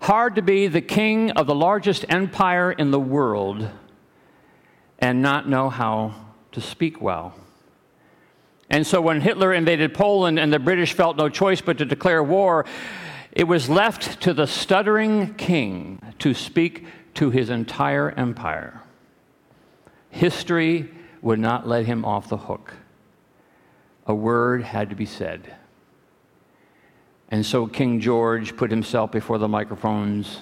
Hard 0.02 0.36
to 0.36 0.42
be 0.42 0.68
the 0.68 0.82
king 0.82 1.32
of 1.32 1.48
the 1.48 1.56
largest 1.56 2.06
empire 2.10 2.72
in 2.72 2.92
the 2.92 3.00
world 3.00 3.70
and 5.00 5.22
not 5.22 5.50
know 5.50 5.70
how 5.70 6.14
to 6.52 6.62
speak 6.62 7.02
well. 7.02 7.34
And 8.70 8.86
so 8.86 9.00
when 9.00 9.22
Hitler 9.22 9.54
invaded 9.54 9.94
Poland 9.94 10.40
and 10.40 10.52
the 10.52 10.60
British 10.60 10.94
felt 10.94 11.18
no 11.18 11.30
choice 11.30 11.62
but 11.62 11.78
to 11.78 11.86
declare 11.86 12.24
war, 12.24 12.66
it 13.32 13.46
was 13.46 13.70
left 13.70 14.22
to 14.22 14.34
the 14.34 14.48
stuttering 14.48 15.36
king 15.36 16.00
to 16.20 16.34
speak 16.34 16.86
to 17.16 17.30
his 17.30 17.50
entire 17.50 18.12
empire. 18.12 18.82
History 20.10 20.90
would 21.22 21.40
not 21.40 21.68
let 21.68 21.86
him 21.86 22.06
off 22.06 22.30
the 22.30 22.38
hook. 22.38 22.74
A 24.08 24.16
word 24.16 24.64
had 24.64 24.90
to 24.90 24.96
be 24.96 25.06
said. 25.06 25.56
And 27.30 27.46
so 27.46 27.68
King 27.68 28.00
George 28.00 28.56
put 28.56 28.70
himself 28.70 29.12
before 29.12 29.38
the 29.38 29.48
microphones 29.48 30.42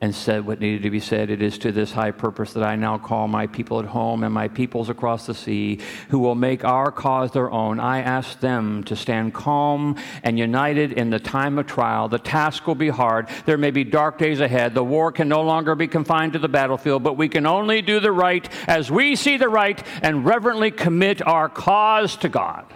and 0.00 0.14
said 0.14 0.46
what 0.46 0.60
needed 0.60 0.82
to 0.82 0.90
be 0.90 1.00
said. 1.00 1.28
It 1.28 1.42
is 1.42 1.58
to 1.58 1.72
this 1.72 1.90
high 1.90 2.12
purpose 2.12 2.52
that 2.52 2.62
I 2.62 2.76
now 2.76 2.98
call 2.98 3.26
my 3.26 3.48
people 3.48 3.80
at 3.80 3.86
home 3.86 4.22
and 4.22 4.32
my 4.32 4.46
peoples 4.46 4.88
across 4.88 5.26
the 5.26 5.34
sea 5.34 5.80
who 6.10 6.20
will 6.20 6.36
make 6.36 6.64
our 6.64 6.92
cause 6.92 7.32
their 7.32 7.50
own. 7.50 7.80
I 7.80 8.00
ask 8.02 8.38
them 8.38 8.84
to 8.84 8.94
stand 8.94 9.34
calm 9.34 9.96
and 10.22 10.38
united 10.38 10.92
in 10.92 11.10
the 11.10 11.18
time 11.18 11.58
of 11.58 11.66
trial. 11.66 12.08
The 12.08 12.20
task 12.20 12.66
will 12.68 12.76
be 12.76 12.90
hard. 12.90 13.28
There 13.44 13.58
may 13.58 13.72
be 13.72 13.82
dark 13.82 14.18
days 14.18 14.38
ahead. 14.38 14.74
The 14.74 14.84
war 14.84 15.10
can 15.10 15.28
no 15.28 15.42
longer 15.42 15.74
be 15.74 15.88
confined 15.88 16.34
to 16.34 16.38
the 16.38 16.48
battlefield, 16.48 17.02
but 17.02 17.16
we 17.16 17.28
can 17.28 17.44
only 17.44 17.82
do 17.82 17.98
the 17.98 18.12
right 18.12 18.48
as 18.68 18.92
we 18.92 19.16
see 19.16 19.36
the 19.36 19.48
right 19.48 19.82
and 20.00 20.24
reverently 20.24 20.70
commit 20.70 21.26
our 21.26 21.48
cause 21.48 22.16
to 22.18 22.28
God. 22.28 22.72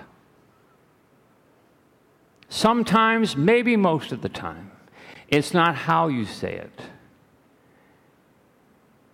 Sometimes, 2.48 3.36
maybe 3.36 3.76
most 3.76 4.10
of 4.10 4.22
the 4.22 4.28
time, 4.28 4.72
it's 5.28 5.54
not 5.54 5.74
how 5.74 6.08
you 6.08 6.26
say 6.26 6.54
it 6.54 6.80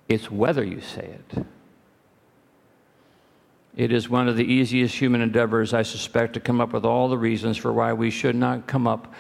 it's 0.08 0.30
whether 0.30 0.64
you 0.64 0.80
say 0.80 1.18
it. 1.18 1.46
It 3.76 3.92
is 3.92 4.08
one 4.08 4.26
of 4.26 4.36
the 4.36 4.44
easiest 4.44 4.96
human 4.96 5.20
endeavors, 5.20 5.72
I 5.72 5.82
suspect, 5.82 6.34
to 6.34 6.40
come 6.40 6.60
up 6.60 6.72
with 6.72 6.84
all 6.84 7.08
the 7.08 7.18
reasons 7.18 7.56
for 7.56 7.72
why 7.72 7.92
we 7.92 8.10
should 8.10 8.34
not 8.34 8.66
come 8.66 8.88
up 8.88 9.14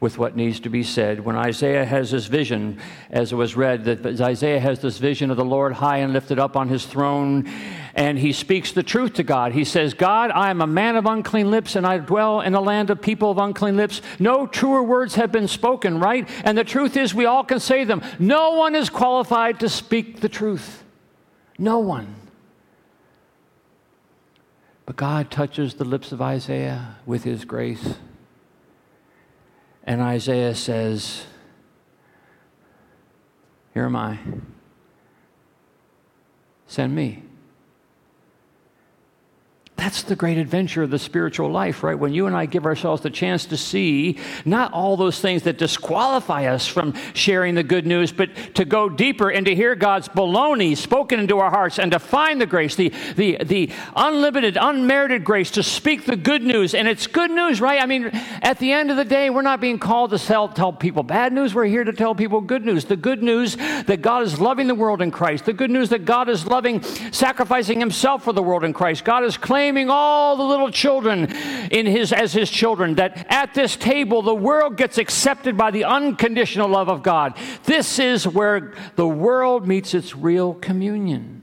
with 0.00 0.16
what 0.16 0.36
needs 0.36 0.60
to 0.60 0.70
be 0.70 0.82
said. 0.82 1.20
When 1.24 1.36
Isaiah 1.36 1.84
has 1.84 2.12
this 2.12 2.26
vision, 2.26 2.78
as 3.10 3.32
it 3.32 3.34
was 3.34 3.56
read, 3.56 3.84
that 3.84 4.20
Isaiah 4.20 4.60
has 4.60 4.80
this 4.80 4.98
vision 4.98 5.30
of 5.30 5.36
the 5.36 5.44
Lord 5.44 5.72
high 5.74 5.98
and 5.98 6.12
lifted 6.12 6.38
up 6.38 6.56
on 6.56 6.68
his 6.68 6.86
throne, 6.86 7.50
and 7.98 8.16
he 8.16 8.32
speaks 8.32 8.70
the 8.70 8.84
truth 8.84 9.14
to 9.14 9.24
God. 9.24 9.50
He 9.50 9.64
says, 9.64 9.92
God, 9.92 10.30
I 10.30 10.50
am 10.50 10.60
a 10.60 10.68
man 10.68 10.94
of 10.94 11.04
unclean 11.04 11.50
lips, 11.50 11.74
and 11.74 11.84
I 11.84 11.98
dwell 11.98 12.40
in 12.42 12.54
a 12.54 12.60
land 12.60 12.90
of 12.90 13.02
people 13.02 13.32
of 13.32 13.38
unclean 13.38 13.76
lips. 13.76 14.00
No 14.20 14.46
truer 14.46 14.84
words 14.84 15.16
have 15.16 15.32
been 15.32 15.48
spoken, 15.48 15.98
right? 15.98 16.28
And 16.44 16.56
the 16.56 16.62
truth 16.62 16.96
is, 16.96 17.12
we 17.12 17.26
all 17.26 17.42
can 17.42 17.58
say 17.58 17.82
them. 17.82 18.00
No 18.20 18.52
one 18.52 18.76
is 18.76 18.88
qualified 18.88 19.58
to 19.58 19.68
speak 19.68 20.20
the 20.20 20.28
truth. 20.28 20.84
No 21.58 21.80
one. 21.80 22.14
But 24.86 24.94
God 24.94 25.28
touches 25.28 25.74
the 25.74 25.84
lips 25.84 26.12
of 26.12 26.22
Isaiah 26.22 26.98
with 27.04 27.24
his 27.24 27.44
grace. 27.44 27.96
And 29.82 30.00
Isaiah 30.00 30.54
says, 30.54 31.24
Here 33.74 33.86
am 33.86 33.96
I. 33.96 34.20
Send 36.68 36.94
me. 36.94 37.24
That's 39.78 40.02
the 40.02 40.16
great 40.16 40.38
adventure 40.38 40.82
of 40.82 40.90
the 40.90 40.98
spiritual 40.98 41.52
life, 41.52 41.84
right? 41.84 41.96
When 41.96 42.12
you 42.12 42.26
and 42.26 42.34
I 42.34 42.46
give 42.46 42.66
ourselves 42.66 43.00
the 43.00 43.10
chance 43.10 43.46
to 43.46 43.56
see 43.56 44.18
not 44.44 44.72
all 44.72 44.96
those 44.96 45.20
things 45.20 45.44
that 45.44 45.56
disqualify 45.56 46.46
us 46.46 46.66
from 46.66 46.94
sharing 47.14 47.54
the 47.54 47.62
good 47.62 47.86
news, 47.86 48.10
but 48.10 48.28
to 48.56 48.64
go 48.64 48.88
deeper 48.88 49.30
and 49.30 49.46
to 49.46 49.54
hear 49.54 49.76
God's 49.76 50.08
baloney 50.08 50.76
spoken 50.76 51.20
into 51.20 51.38
our 51.38 51.48
hearts 51.48 51.78
and 51.78 51.92
to 51.92 52.00
find 52.00 52.40
the 52.40 52.46
grace, 52.46 52.74
the, 52.74 52.92
the, 53.14 53.38
the 53.44 53.70
unlimited, 53.94 54.58
unmerited 54.60 55.22
grace 55.22 55.52
to 55.52 55.62
speak 55.62 56.06
the 56.06 56.16
good 56.16 56.42
news. 56.42 56.74
And 56.74 56.88
it's 56.88 57.06
good 57.06 57.30
news, 57.30 57.60
right? 57.60 57.80
I 57.80 57.86
mean, 57.86 58.10
at 58.42 58.58
the 58.58 58.72
end 58.72 58.90
of 58.90 58.96
the 58.96 59.04
day, 59.04 59.30
we're 59.30 59.42
not 59.42 59.60
being 59.60 59.78
called 59.78 60.10
to 60.10 60.18
tell, 60.18 60.48
tell 60.48 60.72
people 60.72 61.04
bad 61.04 61.32
news. 61.32 61.54
We're 61.54 61.66
here 61.66 61.84
to 61.84 61.92
tell 61.92 62.16
people 62.16 62.40
good 62.40 62.66
news. 62.66 62.84
The 62.84 62.96
good 62.96 63.22
news 63.22 63.54
that 63.54 64.02
God 64.02 64.24
is 64.24 64.40
loving 64.40 64.66
the 64.66 64.74
world 64.74 65.00
in 65.00 65.12
Christ. 65.12 65.44
The 65.44 65.52
good 65.52 65.70
news 65.70 65.90
that 65.90 66.04
God 66.04 66.28
is 66.28 66.48
loving, 66.48 66.82
sacrificing 67.12 67.78
himself 67.78 68.24
for 68.24 68.32
the 68.32 68.42
world 68.42 68.64
in 68.64 68.72
Christ. 68.72 69.04
God 69.04 69.22
is 69.22 69.36
claiming 69.36 69.67
claiming 69.68 69.90
all 69.90 70.34
the 70.38 70.42
little 70.42 70.70
children 70.70 71.30
in 71.70 71.84
his, 71.84 72.10
as 72.10 72.32
his 72.32 72.48
children, 72.48 72.94
that 72.94 73.26
at 73.28 73.52
this 73.52 73.76
table 73.76 74.22
the 74.22 74.34
world 74.34 74.78
gets 74.78 74.96
accepted 74.96 75.58
by 75.58 75.70
the 75.70 75.84
unconditional 75.84 76.70
love 76.70 76.88
of 76.88 77.02
God. 77.02 77.36
This 77.64 77.98
is 77.98 78.26
where 78.26 78.72
the 78.96 79.06
world 79.06 79.68
meets 79.68 79.92
its 79.92 80.16
real 80.16 80.54
communion. 80.54 81.42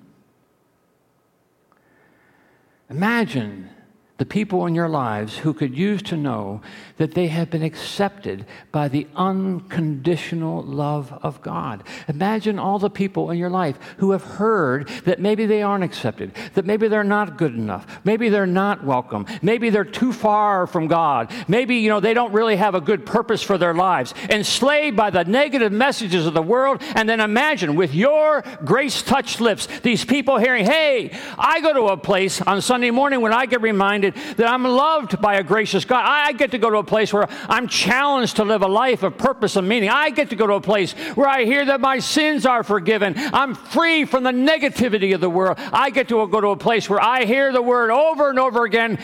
Imagine 2.89 3.70
the 4.17 4.25
people 4.25 4.65
in 4.65 4.74
your 4.74 4.88
lives 4.88 5.39
who 5.39 5.53
could 5.53 5.77
use 5.77 6.01
to 6.01 6.15
know 6.15 6.62
that 6.98 7.13
they 7.15 7.27
have 7.27 7.50
been 7.50 7.63
accepted 7.63 8.45
by 8.72 8.88
the 8.88 9.05
unconditional 9.15 10.63
love 10.63 11.12
of 11.22 11.41
God. 11.41 11.84
Imagine 12.07 12.57
all 12.57 12.79
the 12.79 12.89
people 12.89 13.29
in 13.29 13.38
your 13.38 13.50
life 13.50 13.77
who 13.98 14.12
have 14.12 14.24
heard 14.24 14.88
that 15.03 15.19
maybe 15.19 15.45
they 15.45 15.62
aren't 15.62 15.84
accepted, 15.84 16.34
that 16.53 16.65
maybe 16.65 16.88
they're 16.88 17.03
not 17.03 17.38
good 17.38 17.53
enough, 17.53 17.86
maybe 18.05 18.29
they're 18.29 18.45
not 18.45 18.86
welcome, 18.86 19.25
maybe 19.41 19.69
they're 19.69 19.84
too 19.84 20.13
far 20.13 20.65
from 20.65 20.88
God, 20.88 21.29
maybe 21.50 21.75
you 21.75 21.89
know 21.89 22.00
they 22.00 22.13
don't 22.13 22.31
really 22.31 22.55
have 22.55 22.74
a 22.74 22.81
good 22.81 23.05
purpose 23.05 23.43
for 23.43 23.57
their 23.57 23.74
lives, 23.74 24.13
enslaved 24.29 24.95
by 24.95 25.10
the 25.10 25.25
negative 25.25 25.74
messages 25.74 26.25
of 26.25 26.34
the 26.34 26.41
world, 26.41 26.81
and 26.95 27.10
then 27.10 27.19
imagine 27.19 27.75
with 27.75 27.93
your 27.93 28.43
grace-touched 28.63 29.41
lips 29.41 29.67
these 29.81 30.05
people 30.05 30.38
hearing, 30.38 30.63
"Hey, 30.63 31.12
I 31.38 31.60
go 31.60 31.74
to 31.74 31.88
a 31.88 31.98
place 31.98 32.41
on 32.41 32.62
Sunday 32.62 32.91
morning 32.91 33.19
when 33.19 33.34
I 33.34 33.45
get 33.45 33.62
reminded 33.62 34.05
that 34.14 34.48
I'm 34.48 34.64
loved 34.64 35.22
by 35.22 35.36
a 35.36 35.44
gracious 35.44 35.86
God. 35.86 36.04
I 36.06 36.32
get 36.34 36.52
to 36.52 36.58
go 36.58 36.70
to 36.70 36.78
a 36.78 36.84
place 36.84 37.12
where 37.12 37.28
I'm 37.50 37.68
challenged 37.68 38.36
to 38.38 38.44
live 38.44 38.62
a 38.62 38.68
life 38.68 39.04
of 39.04 39.18
purpose 39.18 39.56
and 39.56 39.68
meaning. 39.68 39.90
I 39.90 40.10
get 40.10 40.30
to 40.30 40.36
go 40.36 40.48
to 40.48 40.54
a 40.54 40.62
place 40.62 40.94
where 41.16 41.28
I 41.28 41.46
hear 41.46 41.66
that 41.66 41.82
my 41.82 42.00
sins 42.00 42.46
are 42.46 42.64
forgiven. 42.64 43.16
I'm 43.18 43.56
free 43.56 44.06
from 44.06 44.24
the 44.24 44.32
negativity 44.32 45.14
of 45.16 45.22
the 45.22 45.30
world. 45.30 45.58
I 45.58 45.90
get 45.90 46.10
to 46.10 46.28
go 46.28 46.42
to 46.42 46.50
a 46.50 46.58
place 46.58 46.90
where 46.90 47.02
I 47.02 47.26
hear 47.26 47.52
the 47.52 47.62
word 47.62 47.92
over 47.92 48.30
and 48.30 48.40
over 48.40 48.66
again 48.66 49.00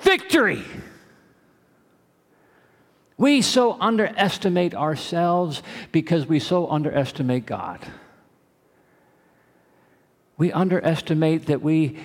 victory. 0.00 0.64
We 3.16 3.42
so 3.42 3.76
underestimate 3.80 4.74
ourselves 4.74 5.62
because 5.92 6.26
we 6.26 6.40
so 6.40 6.68
underestimate 6.68 7.46
God. 7.46 7.80
We 10.36 10.50
underestimate 10.50 11.46
that 11.46 11.62
we 11.62 11.98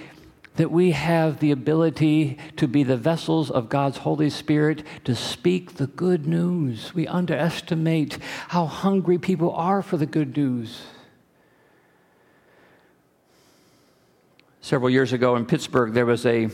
that 0.56 0.72
we 0.72 0.92
have 0.92 1.40
the 1.40 1.52
ability 1.52 2.38
to 2.58 2.68
be 2.68 2.84
the 2.84 2.98
vessels 2.98 3.50
of 3.50 3.70
God's 3.70 3.98
Holy 3.98 4.30
Spirit 4.30 4.84
to 5.06 5.16
speak 5.16 5.76
the 5.76 5.88
good 5.88 6.28
news. 6.28 6.94
We 6.94 7.08
underestimate 7.08 8.18
how 8.50 8.66
hungry 8.66 9.18
people 9.18 9.52
are 9.54 9.82
for 9.82 9.98
the 9.98 10.06
good 10.06 10.36
news. 10.36 10.82
Several 14.62 14.90
years 14.90 15.14
ago 15.14 15.36
in 15.38 15.46
Pittsburgh, 15.46 15.94
there 15.94 16.06
was 16.06 16.26
a 16.26 16.50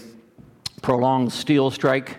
prolonged 0.81 1.33
steel 1.33 1.71
strike. 1.71 2.17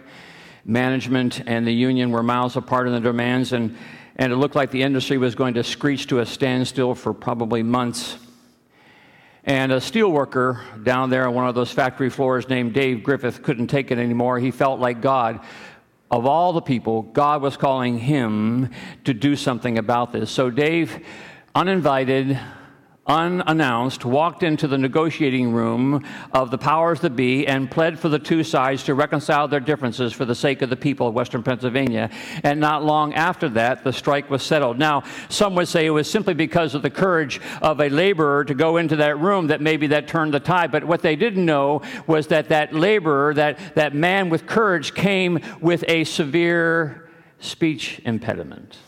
Management 0.64 1.42
and 1.46 1.64
the 1.64 1.72
union 1.72 2.10
were 2.10 2.24
miles 2.24 2.56
apart 2.56 2.88
in 2.88 2.92
the 2.92 3.00
demands, 3.00 3.52
and, 3.52 3.76
and 4.16 4.32
it 4.32 4.36
looked 4.36 4.56
like 4.56 4.72
the 4.72 4.82
industry 4.82 5.16
was 5.16 5.36
going 5.36 5.54
to 5.54 5.62
screech 5.62 6.08
to 6.08 6.18
a 6.18 6.26
standstill 6.26 6.96
for 6.96 7.14
probably 7.14 7.62
months. 7.62 8.18
And 9.46 9.70
a 9.70 9.76
steelworker 9.76 10.82
down 10.82 11.08
there 11.08 11.28
on 11.28 11.34
one 11.34 11.48
of 11.48 11.54
those 11.54 11.70
factory 11.70 12.10
floors 12.10 12.48
named 12.48 12.74
Dave 12.74 13.04
Griffith 13.04 13.44
couldn't 13.44 13.68
take 13.68 13.92
it 13.92 13.98
anymore. 13.98 14.40
He 14.40 14.50
felt 14.50 14.80
like 14.80 15.00
God. 15.00 15.38
Of 16.10 16.26
all 16.26 16.52
the 16.52 16.60
people, 16.60 17.02
God 17.02 17.42
was 17.42 17.56
calling 17.56 17.98
him 17.98 18.70
to 19.04 19.14
do 19.14 19.36
something 19.36 19.78
about 19.78 20.12
this. 20.12 20.32
So 20.32 20.50
Dave, 20.50 21.04
uninvited, 21.54 22.38
unannounced, 23.06 24.04
walked 24.04 24.42
into 24.42 24.66
the 24.66 24.78
negotiating 24.78 25.52
room 25.52 26.04
of 26.32 26.50
the 26.50 26.58
powers 26.58 27.00
that 27.00 27.14
be 27.14 27.46
and 27.46 27.70
pled 27.70 27.98
for 27.98 28.08
the 28.08 28.18
two 28.18 28.42
sides 28.42 28.82
to 28.84 28.94
reconcile 28.94 29.46
their 29.46 29.60
differences 29.60 30.12
for 30.12 30.24
the 30.24 30.34
sake 30.34 30.62
of 30.62 30.70
the 30.70 30.76
people 30.76 31.08
of 31.08 31.14
Western 31.14 31.42
Pennsylvania. 31.42 32.10
And 32.42 32.58
not 32.60 32.84
long 32.84 33.14
after 33.14 33.48
that, 33.50 33.84
the 33.84 33.92
strike 33.92 34.28
was 34.28 34.42
settled. 34.42 34.78
Now, 34.78 35.04
some 35.28 35.54
would 35.54 35.68
say 35.68 35.86
it 35.86 35.90
was 35.90 36.10
simply 36.10 36.34
because 36.34 36.74
of 36.74 36.82
the 36.82 36.90
courage 36.90 37.40
of 37.62 37.80
a 37.80 37.88
laborer 37.88 38.44
to 38.44 38.54
go 38.54 38.76
into 38.76 38.96
that 38.96 39.18
room 39.18 39.46
that 39.48 39.60
maybe 39.60 39.86
that 39.88 40.08
turned 40.08 40.34
the 40.34 40.40
tide. 40.40 40.72
But 40.72 40.84
what 40.84 41.02
they 41.02 41.16
didn't 41.16 41.44
know 41.44 41.82
was 42.06 42.26
that 42.28 42.48
that 42.48 42.74
laborer, 42.74 43.34
that, 43.34 43.58
that 43.76 43.94
man 43.94 44.30
with 44.30 44.46
courage, 44.46 44.94
came 44.94 45.40
with 45.60 45.84
a 45.88 46.04
severe 46.04 47.08
speech 47.38 48.00
impediment 48.04 48.78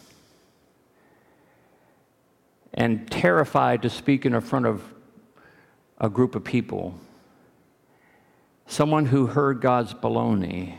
and 2.79 3.11
terrified 3.11 3.83
to 3.83 3.91
speak 3.91 4.25
in 4.25 4.41
front 4.41 4.65
of 4.65 4.81
a 5.99 6.09
group 6.09 6.37
of 6.37 6.45
people. 6.45 6.95
Someone 8.69 9.05
who 9.05 9.27
heard 9.27 9.61
God's 9.61 9.93
baloney 9.93 10.77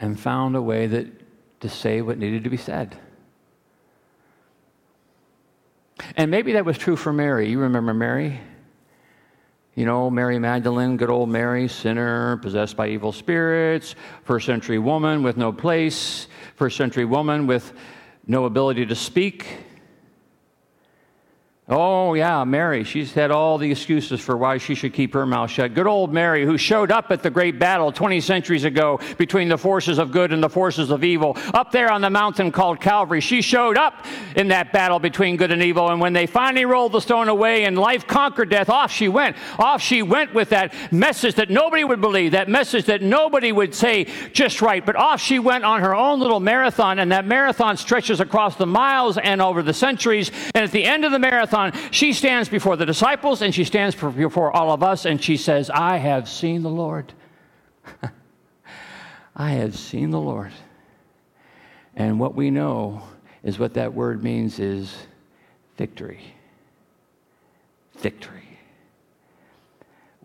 and 0.00 0.18
found 0.18 0.56
a 0.56 0.60
way 0.60 0.88
that, 0.88 1.06
to 1.60 1.68
say 1.68 2.02
what 2.02 2.18
needed 2.18 2.42
to 2.42 2.50
be 2.50 2.56
said. 2.56 2.96
And 6.16 6.32
maybe 6.32 6.54
that 6.54 6.64
was 6.64 6.76
true 6.76 6.96
for 6.96 7.12
Mary. 7.12 7.48
You 7.48 7.60
remember 7.60 7.94
Mary? 7.94 8.40
You 9.76 9.86
know, 9.86 10.10
Mary 10.10 10.40
Magdalene, 10.40 10.96
good 10.96 11.10
old 11.10 11.28
Mary, 11.28 11.68
sinner, 11.68 12.38
possessed 12.38 12.76
by 12.76 12.88
evil 12.88 13.12
spirits, 13.12 13.94
first 14.24 14.46
century 14.46 14.80
woman 14.80 15.22
with 15.22 15.36
no 15.36 15.52
place, 15.52 16.26
first 16.56 16.76
century 16.76 17.04
woman 17.04 17.46
with 17.46 17.72
no 18.26 18.46
ability 18.46 18.86
to 18.86 18.96
speak. 18.96 19.46
Oh, 21.68 22.14
yeah, 22.14 22.44
Mary. 22.44 22.84
She's 22.84 23.12
had 23.12 23.32
all 23.32 23.58
the 23.58 23.72
excuses 23.72 24.20
for 24.20 24.36
why 24.36 24.58
she 24.58 24.76
should 24.76 24.92
keep 24.92 25.12
her 25.14 25.26
mouth 25.26 25.50
shut. 25.50 25.74
Good 25.74 25.88
old 25.88 26.14
Mary, 26.14 26.44
who 26.44 26.56
showed 26.56 26.92
up 26.92 27.10
at 27.10 27.24
the 27.24 27.30
great 27.30 27.58
battle 27.58 27.90
20 27.90 28.20
centuries 28.20 28.62
ago 28.62 29.00
between 29.18 29.48
the 29.48 29.58
forces 29.58 29.98
of 29.98 30.12
good 30.12 30.32
and 30.32 30.40
the 30.40 30.48
forces 30.48 30.92
of 30.92 31.02
evil, 31.02 31.36
up 31.54 31.72
there 31.72 31.90
on 31.90 32.02
the 32.02 32.10
mountain 32.10 32.52
called 32.52 32.80
Calvary. 32.80 33.20
She 33.20 33.42
showed 33.42 33.76
up 33.76 34.06
in 34.36 34.46
that 34.48 34.72
battle 34.72 35.00
between 35.00 35.36
good 35.36 35.50
and 35.50 35.60
evil. 35.60 35.90
And 35.90 36.00
when 36.00 36.12
they 36.12 36.26
finally 36.26 36.64
rolled 36.64 36.92
the 36.92 37.00
stone 37.00 37.26
away 37.26 37.64
and 37.64 37.76
life 37.76 38.06
conquered 38.06 38.48
death, 38.48 38.70
off 38.70 38.92
she 38.92 39.08
went. 39.08 39.36
Off 39.58 39.82
she 39.82 40.02
went 40.02 40.34
with 40.34 40.50
that 40.50 40.72
message 40.92 41.34
that 41.34 41.50
nobody 41.50 41.82
would 41.82 42.00
believe, 42.00 42.30
that 42.30 42.48
message 42.48 42.84
that 42.84 43.02
nobody 43.02 43.50
would 43.50 43.74
say 43.74 44.06
just 44.32 44.62
right. 44.62 44.86
But 44.86 44.94
off 44.94 45.20
she 45.20 45.40
went 45.40 45.64
on 45.64 45.80
her 45.80 45.96
own 45.96 46.20
little 46.20 46.38
marathon, 46.38 47.00
and 47.00 47.10
that 47.10 47.26
marathon 47.26 47.76
stretches 47.76 48.20
across 48.20 48.54
the 48.54 48.66
miles 48.66 49.18
and 49.18 49.42
over 49.42 49.64
the 49.64 49.74
centuries. 49.74 50.30
And 50.54 50.62
at 50.62 50.70
the 50.70 50.84
end 50.84 51.04
of 51.04 51.10
the 51.10 51.18
marathon, 51.18 51.55
she 51.90 52.12
stands 52.12 52.48
before 52.48 52.76
the 52.76 52.86
disciples 52.86 53.42
and 53.42 53.54
she 53.54 53.64
stands 53.64 53.94
before 53.94 54.50
all 54.50 54.72
of 54.72 54.82
us 54.82 55.04
and 55.04 55.22
she 55.22 55.36
says, 55.36 55.70
I 55.70 55.96
have 55.96 56.28
seen 56.28 56.62
the 56.62 56.70
Lord. 56.70 57.12
I 59.36 59.50
have 59.50 59.76
seen 59.76 60.10
the 60.10 60.20
Lord. 60.20 60.52
And 61.94 62.20
what 62.20 62.34
we 62.34 62.50
know 62.50 63.02
is 63.42 63.58
what 63.58 63.74
that 63.74 63.94
word 63.94 64.22
means 64.22 64.58
is 64.58 64.94
victory. 65.76 66.20
Victory. 67.98 68.58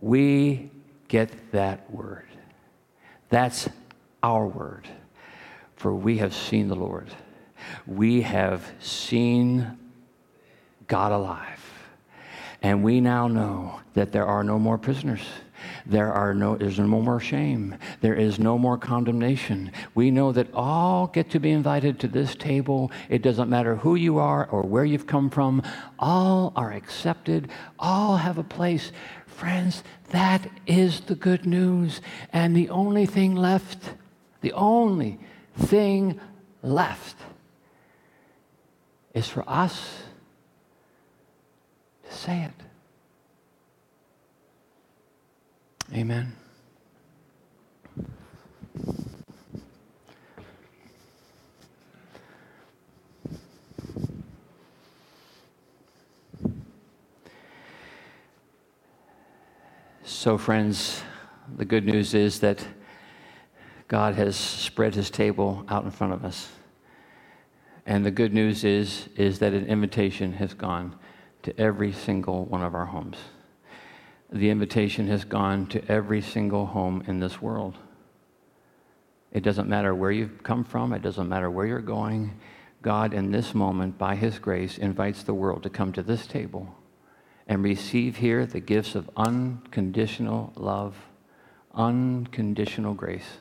We 0.02 0.72
get 1.08 1.52
that 1.52 1.90
word. 1.92 2.26
That's 3.30 3.70
our 4.24 4.46
word. 4.48 4.88
for 5.76 5.96
we 5.96 6.20
have 6.20 6.34
seen 6.34 6.68
the 6.68 6.76
Lord. 6.76 7.08
We 7.88 8.22
have 8.22 8.72
seen 8.80 9.80
God 10.92 11.14
alive. 11.14 11.64
And 12.62 12.84
we 12.84 13.00
now 13.00 13.30
know 13.30 13.80
that 13.94 14.12
there 14.12 14.26
are 14.26 14.44
no 14.44 14.60
more 14.60 14.78
prisoners. 14.78 15.22
There 15.86 16.12
are 16.12 16.34
no, 16.34 16.58
there's 16.58 16.80
no 16.80 16.86
more 16.86 17.22
shame. 17.22 17.78
There 18.02 18.14
is 18.14 18.40
no 18.40 18.58
more 18.58 18.78
condemnation. 18.78 19.72
We 19.96 20.12
know 20.12 20.34
that 20.34 20.54
all 20.54 21.08
get 21.08 21.30
to 21.30 21.40
be 21.40 21.52
invited 21.52 21.98
to 22.00 22.10
this 22.10 22.36
table. 22.36 22.92
It 23.08 23.22
doesn't 23.22 23.50
matter 23.50 23.78
who 23.78 23.96
you 23.96 24.18
are 24.18 24.46
or 24.48 24.64
where 24.64 24.84
you've 24.84 25.08
come 25.08 25.30
from. 25.30 25.64
All 25.98 26.52
are 26.58 26.74
accepted. 26.74 27.50
All 27.80 28.18
have 28.18 28.38
a 28.38 28.44
place. 28.44 28.92
Friends, 29.26 29.86
that 30.10 30.46
is 30.68 31.00
the 31.00 31.16
good 31.16 31.46
news. 31.46 32.02
And 32.34 32.54
the 32.54 32.70
only 32.70 33.06
thing 33.06 33.34
left, 33.34 33.94
the 34.42 34.52
only 34.52 35.20
thing 35.56 36.20
left 36.62 37.16
is 39.14 39.30
for 39.30 39.46
us 39.48 40.01
say 42.22 42.44
it. 42.44 42.52
Amen. 45.98 46.34
So, 60.04 60.38
friends, 60.38 61.02
the 61.58 61.66
good 61.66 61.86
news 61.88 62.14
is 62.14 62.40
that 62.42 62.64
God 63.88 64.14
has 64.14 64.36
spread 64.36 64.94
his 64.94 65.10
table 65.10 65.66
out 65.68 65.86
in 65.86 65.90
front 65.90 66.14
of 66.14 66.24
us. 66.24 66.52
And 67.88 68.06
the 68.06 68.12
good 68.12 68.32
news 68.32 68.64
is, 68.64 69.10
is 69.16 69.40
that 69.40 69.54
an 69.54 69.66
invitation 69.66 70.34
has 70.34 70.54
gone 70.54 70.96
to 71.44 71.60
every 71.60 71.92
single 71.92 72.46
one 72.46 72.64
of 72.64 72.76
our 72.76 72.86
homes 72.86 73.18
the 74.32 74.50
invitation 74.50 75.08
has 75.08 75.26
gone 75.26 75.68
to 75.68 75.92
every 75.92 76.22
single 76.22 76.66
home 76.66 77.04
in 77.08 77.20
this 77.20 77.42
world. 77.42 77.78
It 79.32 79.44
doesn't 79.44 79.68
matter 79.68 79.94
where 79.94 80.12
you've 80.12 80.44
come 80.44 80.64
from, 80.64 80.94
it 80.94 81.02
doesn't 81.02 81.28
matter 81.28 81.50
where 81.50 81.66
you're 81.66 81.80
going. 81.80 82.40
God, 82.82 83.14
in 83.14 83.32
this 83.32 83.54
moment, 83.54 83.98
by 83.98 84.16
His 84.16 84.40
grace, 84.40 84.78
invites 84.78 85.24
the 85.24 85.34
world 85.34 85.64
to 85.64 85.70
come 85.70 85.94
to 85.94 86.04
this 86.04 86.26
table 86.26 86.76
and 87.48 87.64
receive 87.64 88.18
here 88.18 88.46
the 88.46 88.60
gifts 88.60 88.96
of 88.96 89.10
unconditional 89.16 90.54
love, 90.56 90.96
unconditional 91.74 92.94
grace. 92.94 93.38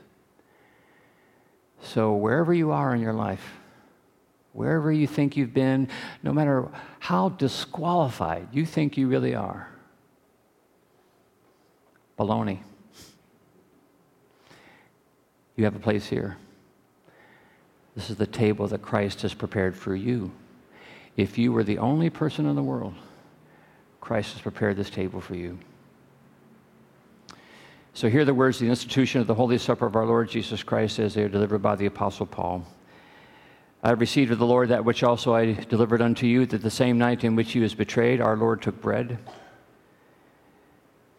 So, 1.82 2.12
wherever 2.12 2.52
you 2.52 2.72
are 2.72 2.94
in 2.94 3.00
your 3.00 3.14
life, 3.14 3.59
wherever 4.52 4.90
you 4.90 5.06
think 5.06 5.36
you've 5.36 5.54
been, 5.54 5.88
no 6.22 6.32
matter 6.32 6.68
how 6.98 7.28
disqualified 7.30 8.48
you 8.52 8.66
think 8.66 8.96
you 8.96 9.06
really 9.06 9.34
are, 9.34 9.68
baloney. 12.18 12.58
You 15.56 15.64
have 15.64 15.76
a 15.76 15.80
place 15.80 16.06
here. 16.06 16.36
This 17.94 18.10
is 18.10 18.16
the 18.16 18.26
table 18.26 18.66
that 18.68 18.82
Christ 18.82 19.22
has 19.22 19.34
prepared 19.34 19.76
for 19.76 19.94
you. 19.94 20.30
If 21.16 21.36
you 21.36 21.52
were 21.52 21.64
the 21.64 21.78
only 21.78 22.08
person 22.08 22.46
in 22.46 22.56
the 22.56 22.62
world, 22.62 22.94
Christ 24.00 24.32
has 24.32 24.42
prepared 24.42 24.76
this 24.76 24.90
table 24.90 25.20
for 25.20 25.34
you. 25.34 25.58
So, 27.92 28.08
here 28.08 28.22
are 28.22 28.24
the 28.24 28.32
words 28.32 28.56
of 28.58 28.66
the 28.66 28.70
institution 28.70 29.20
of 29.20 29.26
the 29.26 29.34
Holy 29.34 29.58
Supper 29.58 29.84
of 29.84 29.96
our 29.96 30.06
Lord 30.06 30.30
Jesus 30.30 30.62
Christ 30.62 30.98
as 30.98 31.14
they 31.14 31.24
are 31.24 31.28
delivered 31.28 31.58
by 31.58 31.74
the 31.74 31.86
Apostle 31.86 32.24
Paul. 32.24 32.64
I 33.82 33.88
have 33.88 34.00
received 34.00 34.30
of 34.30 34.38
the 34.38 34.46
Lord 34.46 34.68
that 34.68 34.84
which 34.84 35.02
also 35.02 35.34
I 35.34 35.52
delivered 35.52 36.02
unto 36.02 36.26
you, 36.26 36.44
that 36.46 36.62
the 36.62 36.70
same 36.70 36.98
night 36.98 37.24
in 37.24 37.34
which 37.34 37.52
he 37.52 37.60
was 37.60 37.74
betrayed, 37.74 38.20
our 38.20 38.36
Lord 38.36 38.60
took 38.60 38.80
bread. 38.80 39.18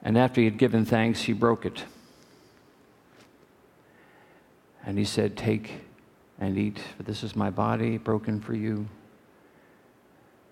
And 0.03 0.17
after 0.17 0.41
he 0.41 0.45
had 0.45 0.57
given 0.57 0.85
thanks, 0.85 1.23
he 1.23 1.33
broke 1.33 1.65
it. 1.65 1.85
And 4.85 4.97
he 4.97 5.05
said, 5.05 5.37
Take 5.37 5.81
and 6.39 6.57
eat, 6.57 6.79
for 6.97 7.03
this 7.03 7.23
is 7.23 7.35
my 7.35 7.49
body 7.49 7.97
broken 7.97 8.39
for 8.39 8.53
you. 8.53 8.87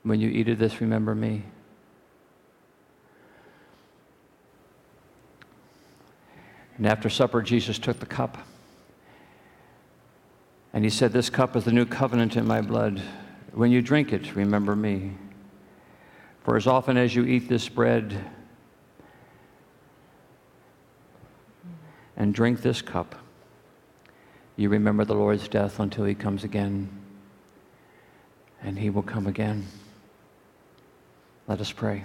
When 0.04 0.20
you 0.20 0.30
eat 0.30 0.50
of 0.50 0.58
this, 0.58 0.82
remember 0.82 1.14
me. 1.14 1.44
And 6.78 6.88
after 6.88 7.10
supper, 7.10 7.42
Jesus 7.42 7.78
took 7.78 8.00
the 8.00 8.06
cup. 8.06 8.38
And 10.74 10.84
he 10.84 10.90
said, 10.90 11.12
This 11.12 11.30
cup 11.30 11.56
is 11.56 11.66
the 11.66 11.72
new 11.72 11.86
covenant 11.86 12.36
in 12.36 12.46
my 12.46 12.62
blood. 12.62 13.02
When 13.54 13.72
you 13.72 13.82
drink 13.82 14.14
it, 14.14 14.36
remember 14.36 14.76
me. 14.76 15.14
For 16.44 16.56
as 16.56 16.68
often 16.68 16.98
as 16.98 17.16
you 17.16 17.26
eat 17.26 17.50
this 17.50 17.68
bread 17.68 18.24
and 22.16 22.34
drink 22.34 22.62
this 22.62 22.82
cup, 22.82 23.16
you 24.56 24.70
remember 24.70 25.06
the 25.06 25.16
Lord's 25.16 25.48
death 25.48 25.80
until 25.80 26.06
he 26.06 26.14
comes 26.14 26.44
again. 26.44 26.90
And 28.62 28.78
he 28.78 28.90
will 28.90 29.04
come 29.04 29.26
again. 29.26 29.66
Let 31.48 31.62
us 31.62 31.72
pray. 31.72 32.04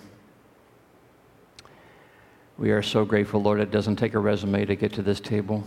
We 2.57 2.71
are 2.71 2.83
so 2.83 3.05
grateful, 3.05 3.43
Lord. 3.43 3.59
It 3.59 3.73
doesn't 3.73 3.97
take 3.97 4.15
a 4.15 4.21
resume 4.21 4.65
to 4.65 4.77
get 4.77 4.93
to 4.95 5.03
this 5.03 5.19
table. 5.19 5.65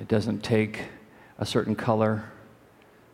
It 0.00 0.06
doesn't 0.06 0.44
take 0.44 0.84
a 1.38 1.46
certain 1.46 1.74
color, 1.74 2.24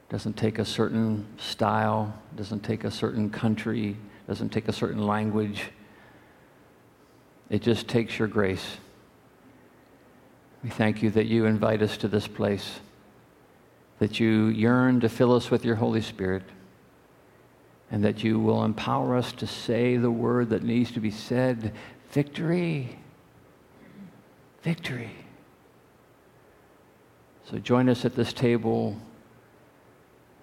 doesn't 0.08 0.36
take 0.36 0.58
a 0.58 0.64
certain 0.64 1.26
style, 1.38 2.14
doesn't 2.36 2.60
take 2.60 2.84
a 2.84 2.90
certain 2.90 3.30
country, 3.30 3.96
doesn't 4.28 4.50
take 4.50 4.68
a 4.68 4.72
certain 4.72 5.06
language. 5.06 5.70
It 7.50 7.62
just 7.62 7.88
takes 7.88 8.18
your 8.18 8.28
grace. 8.28 8.78
We 10.62 10.70
thank 10.70 11.02
you 11.02 11.10
that 11.10 11.26
you 11.26 11.46
invite 11.46 11.82
us 11.82 11.96
to 11.98 12.08
this 12.08 12.28
place, 12.28 12.80
that 13.98 14.20
you 14.20 14.46
yearn 14.46 15.00
to 15.00 15.08
fill 15.08 15.34
us 15.34 15.50
with 15.50 15.64
your 15.64 15.76
Holy 15.76 16.02
Spirit, 16.02 16.44
and 17.90 18.04
that 18.04 18.22
you 18.22 18.38
will 18.38 18.64
empower 18.64 19.16
us 19.16 19.32
to 19.32 19.46
say 19.46 19.96
the 19.96 20.10
word 20.10 20.50
that 20.50 20.62
needs 20.62 20.92
to 20.92 21.00
be 21.00 21.10
said 21.10 21.72
victory. 22.10 22.98
Victory. 24.62 25.10
So 27.50 27.58
join 27.58 27.88
us 27.88 28.04
at 28.04 28.14
this 28.14 28.32
table 28.32 28.96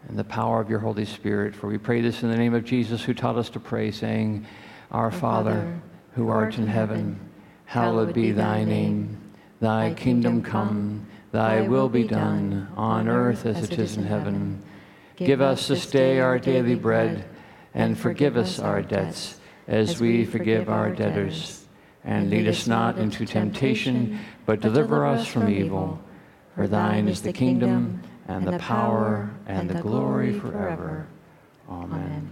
in 0.08 0.16
the 0.16 0.24
power 0.24 0.62
of 0.62 0.70
your 0.70 0.80
Holy 0.80 1.06
Spirit, 1.06 1.56
for 1.56 1.68
we 1.68 1.78
pray 1.78 2.02
this 2.02 2.24
in 2.24 2.30
the 2.30 2.38
name 2.38 2.54
of 2.54 2.66
Jesus, 2.66 3.04
who 3.04 3.14
taught 3.14 3.38
us 3.38 3.50
to 3.52 3.60
pray, 3.60 3.92
saying, 3.92 4.46
Our, 4.92 5.12
Father, 5.12 5.82
who 6.16 6.30
art 6.30 6.58
in 6.58 6.68
heaven, 6.68 7.20
hallowed 7.66 8.14
be 8.14 8.32
thy 8.32 8.64
name. 8.64 9.18
Thy 9.60 9.94
kingdom 9.94 10.42
come, 10.42 11.06
thy 11.32 11.62
will 11.62 11.90
be 11.90 12.04
done, 12.04 12.68
on 12.78 13.08
earth 13.08 13.46
as 13.46 13.64
it 13.64 13.78
is 13.78 13.98
in 13.98 14.04
heaven. 14.04 14.62
Give 15.18 15.42
us 15.42 15.68
this 15.68 15.86
day 15.86 16.20
our 16.20 16.40
daily 16.40 16.76
bread, 16.76 17.26
and 17.74 17.98
forgive 17.98 18.38
us 18.38 18.60
our 18.60 18.82
debts, 18.82 19.40
as 19.68 20.00
we 20.00 20.26
forgive 20.26 20.70
our 20.70 20.92
debtors. 20.92 21.66
And 22.06 22.30
lead 22.30 22.48
us 22.48 22.68
not 22.68 22.98
into 22.98 23.26
temptation, 23.26 24.20
but 24.46 24.62
deliver 24.62 25.06
us 25.06 25.28
from 25.28 25.50
evil. 25.50 26.00
For 26.60 26.68
thine 26.68 27.08
is 27.08 27.22
the 27.22 27.32
kingdom, 27.32 28.02
and 28.28 28.46
the 28.46 28.60
power, 28.60 29.32
and 29.48 29.70
the 29.70 29.82
glory 29.82 30.38
forever. 30.38 31.08
Amen. 31.70 32.30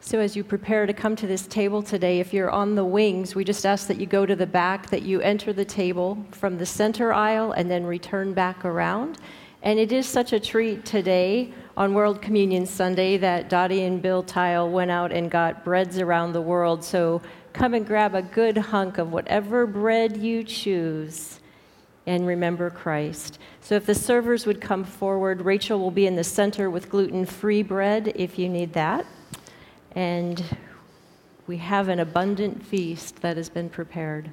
So, 0.00 0.18
as 0.18 0.36
you 0.36 0.44
prepare 0.44 0.84
to 0.84 0.92
come 0.92 1.16
to 1.16 1.26
this 1.26 1.46
table 1.46 1.82
today, 1.82 2.20
if 2.20 2.34
you're 2.34 2.50
on 2.50 2.74
the 2.74 2.84
wings, 2.84 3.34
we 3.34 3.44
just 3.44 3.64
ask 3.64 3.86
that 3.86 3.98
you 3.98 4.04
go 4.04 4.26
to 4.26 4.36
the 4.36 4.46
back, 4.46 4.90
that 4.90 5.00
you 5.04 5.22
enter 5.22 5.54
the 5.54 5.64
table 5.64 6.22
from 6.32 6.58
the 6.58 6.66
center 6.66 7.14
aisle 7.14 7.52
and 7.52 7.70
then 7.70 7.86
return 7.86 8.34
back 8.34 8.66
around. 8.66 9.16
And 9.62 9.78
it 9.78 9.90
is 9.90 10.06
such 10.06 10.34
a 10.34 10.38
treat 10.38 10.84
today 10.84 11.50
on 11.78 11.94
World 11.94 12.20
Communion 12.20 12.66
Sunday 12.66 13.16
that 13.16 13.48
Dottie 13.48 13.84
and 13.84 14.02
Bill 14.02 14.22
Tile 14.22 14.68
went 14.68 14.90
out 14.90 15.12
and 15.12 15.30
got 15.30 15.64
breads 15.64 15.98
around 15.98 16.34
the 16.34 16.42
world. 16.42 16.84
So, 16.84 17.22
come 17.54 17.72
and 17.72 17.86
grab 17.86 18.14
a 18.14 18.20
good 18.20 18.58
hunk 18.58 18.98
of 18.98 19.12
whatever 19.12 19.66
bread 19.66 20.18
you 20.18 20.44
choose 20.44 21.40
and 22.06 22.26
remember 22.26 22.70
Christ. 22.70 23.38
So, 23.60 23.76
if 23.76 23.86
the 23.86 23.94
servers 23.94 24.46
would 24.46 24.60
come 24.60 24.84
forward, 24.84 25.42
Rachel 25.42 25.78
will 25.78 25.90
be 25.90 26.06
in 26.06 26.16
the 26.16 26.24
center 26.24 26.68
with 26.68 26.90
gluten 26.90 27.24
free 27.24 27.62
bread 27.62 28.12
if 28.14 28.38
you 28.38 28.48
need 28.48 28.72
that 28.74 29.06
and 29.94 30.44
we 31.46 31.58
have 31.58 31.88
an 31.88 32.00
abundant 32.00 32.64
feast 32.64 33.20
that 33.22 33.36
has 33.36 33.48
been 33.48 33.68
prepared. 33.68 34.30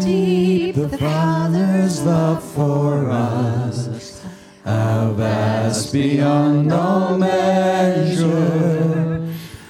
Deep 0.00 0.74
the 0.74 0.88
Father's 0.98 2.02
love 2.02 2.42
for 2.42 3.10
us, 3.10 4.24
how 4.64 5.12
vast 5.12 5.92
beyond 5.92 6.72
all 6.72 7.18
measure, 7.18 8.40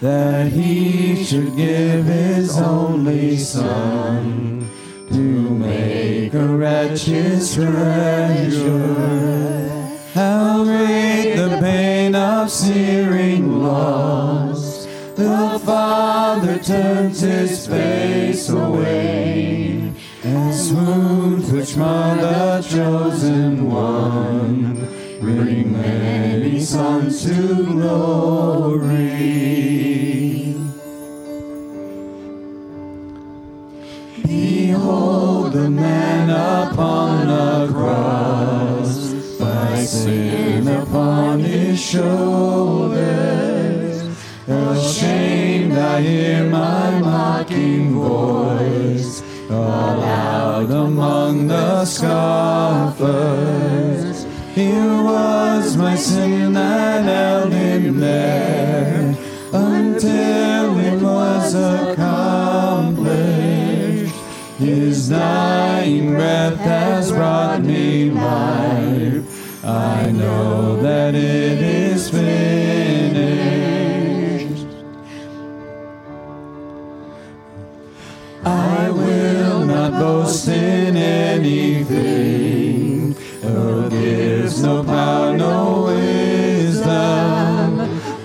that 0.00 0.52
he 0.52 1.24
should 1.24 1.56
give 1.56 2.04
his 2.04 2.58
only 2.58 3.36
Son 3.36 4.68
to 5.08 5.14
make 5.14 6.32
a 6.34 6.46
wretch 6.46 7.02
his 7.02 7.54
treasure. 7.54 9.00
How 10.14 10.64
great 10.64 11.34
the 11.36 11.58
pain 11.60 12.14
of 12.14 12.50
searing 12.50 13.62
loss! 13.62 14.86
The 15.16 15.60
Father 15.64 16.58
turns 16.58 17.20
his 17.20 17.66
face 17.66 18.48
mar 21.76 22.16
the 22.16 22.62
chosen 22.62 23.70
one 23.70 24.88
bring 25.20 25.72
many 25.72 26.60
sons 26.60 27.22
to 27.24 27.64
glory. 27.64 29.10
Behold 34.22 35.52
the 35.52 35.70
man 35.70 36.30
upon 36.30 37.28
a 37.28 37.68
cross, 37.72 39.12
by 39.38 39.84
sin 39.84 40.66
upon 40.66 41.40
his 41.40 41.80
shoulders. 41.80 42.29
The 51.80 51.86
scoffers. 51.86 53.06
Here 54.54 55.02
was 55.02 55.78
my 55.78 55.96
sin 55.96 56.52
that 56.52 57.04
held 57.04 57.54
him 57.54 57.98
there, 57.98 59.16
until 59.54 60.78
it 60.78 61.00
was 61.00 61.54
accomplished. 61.54 64.14
His 64.58 65.08
dying 65.08 66.16
breath 66.16 66.58
has 66.58 67.12
brought 67.12 67.62
me 67.62 68.10
life. 68.10 69.64
I 69.64 70.10
know 70.10 70.82
that 70.82 71.14
it 71.14 71.62
is 71.62 72.10
finished. 72.10 72.26
I 78.44 78.90
will 78.90 79.64
not 79.64 79.92
boast 79.92 80.46
in 80.48 80.89
anything. 81.40 83.16
Oh, 83.42 83.88
there's 83.88 84.62
no 84.62 84.84
power, 84.84 85.34
no 85.36 85.84
wisdom. 85.84 87.76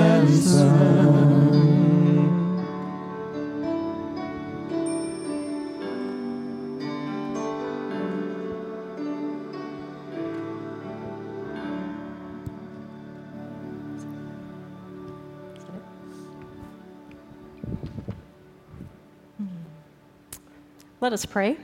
Let 21.01 21.13
us 21.13 21.25
pray. 21.25 21.57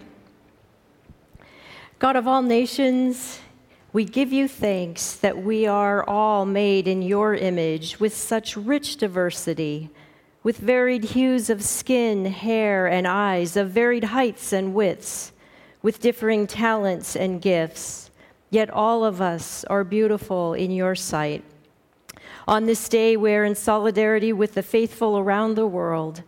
God 1.99 2.15
of 2.15 2.27
all 2.27 2.41
nations, 2.41 3.39
we 3.93 4.03
give 4.03 4.33
you 4.33 4.47
thanks 4.47 5.13
that 5.13 5.37
we 5.37 5.67
are 5.67 6.03
all 6.09 6.43
made 6.43 6.87
in 6.87 7.03
your 7.03 7.35
image 7.35 7.99
with 7.99 8.15
such 8.17 8.57
rich 8.57 8.97
diversity, 8.97 9.91
with 10.41 10.57
varied 10.57 11.03
hues 11.03 11.51
of 11.51 11.63
skin, 11.63 12.25
hair, 12.25 12.87
and 12.87 13.05
eyes, 13.07 13.55
of 13.55 13.69
varied 13.69 14.05
heights 14.05 14.53
and 14.53 14.73
widths, 14.73 15.31
with 15.83 16.01
differing 16.01 16.47
talents 16.47 17.15
and 17.15 17.39
gifts. 17.39 18.09
Yet 18.49 18.71
all 18.71 19.05
of 19.05 19.21
us 19.21 19.63
are 19.65 19.83
beautiful 19.83 20.55
in 20.55 20.71
your 20.71 20.95
sight. 20.95 21.43
On 22.47 22.65
this 22.65 22.89
day, 22.89 23.15
we're 23.15 23.45
in 23.45 23.53
solidarity 23.53 24.33
with 24.33 24.55
the 24.55 24.63
faithful 24.63 25.19
around 25.19 25.53
the 25.53 25.67
world. 25.67 26.23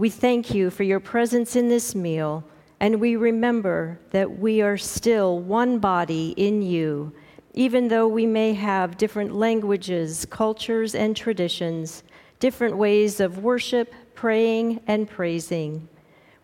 We 0.00 0.08
thank 0.08 0.54
you 0.54 0.70
for 0.70 0.82
your 0.82 0.98
presence 0.98 1.56
in 1.56 1.68
this 1.68 1.94
meal, 1.94 2.42
and 2.80 3.02
we 3.02 3.16
remember 3.16 4.00
that 4.12 4.38
we 4.38 4.62
are 4.62 4.78
still 4.78 5.40
one 5.40 5.78
body 5.78 6.30
in 6.38 6.62
you, 6.62 7.12
even 7.52 7.88
though 7.88 8.08
we 8.08 8.24
may 8.24 8.54
have 8.54 8.96
different 8.96 9.34
languages, 9.34 10.24
cultures, 10.30 10.94
and 10.94 11.14
traditions, 11.14 12.02
different 12.38 12.78
ways 12.78 13.20
of 13.20 13.44
worship, 13.44 13.92
praying, 14.14 14.80
and 14.86 15.06
praising. 15.06 15.86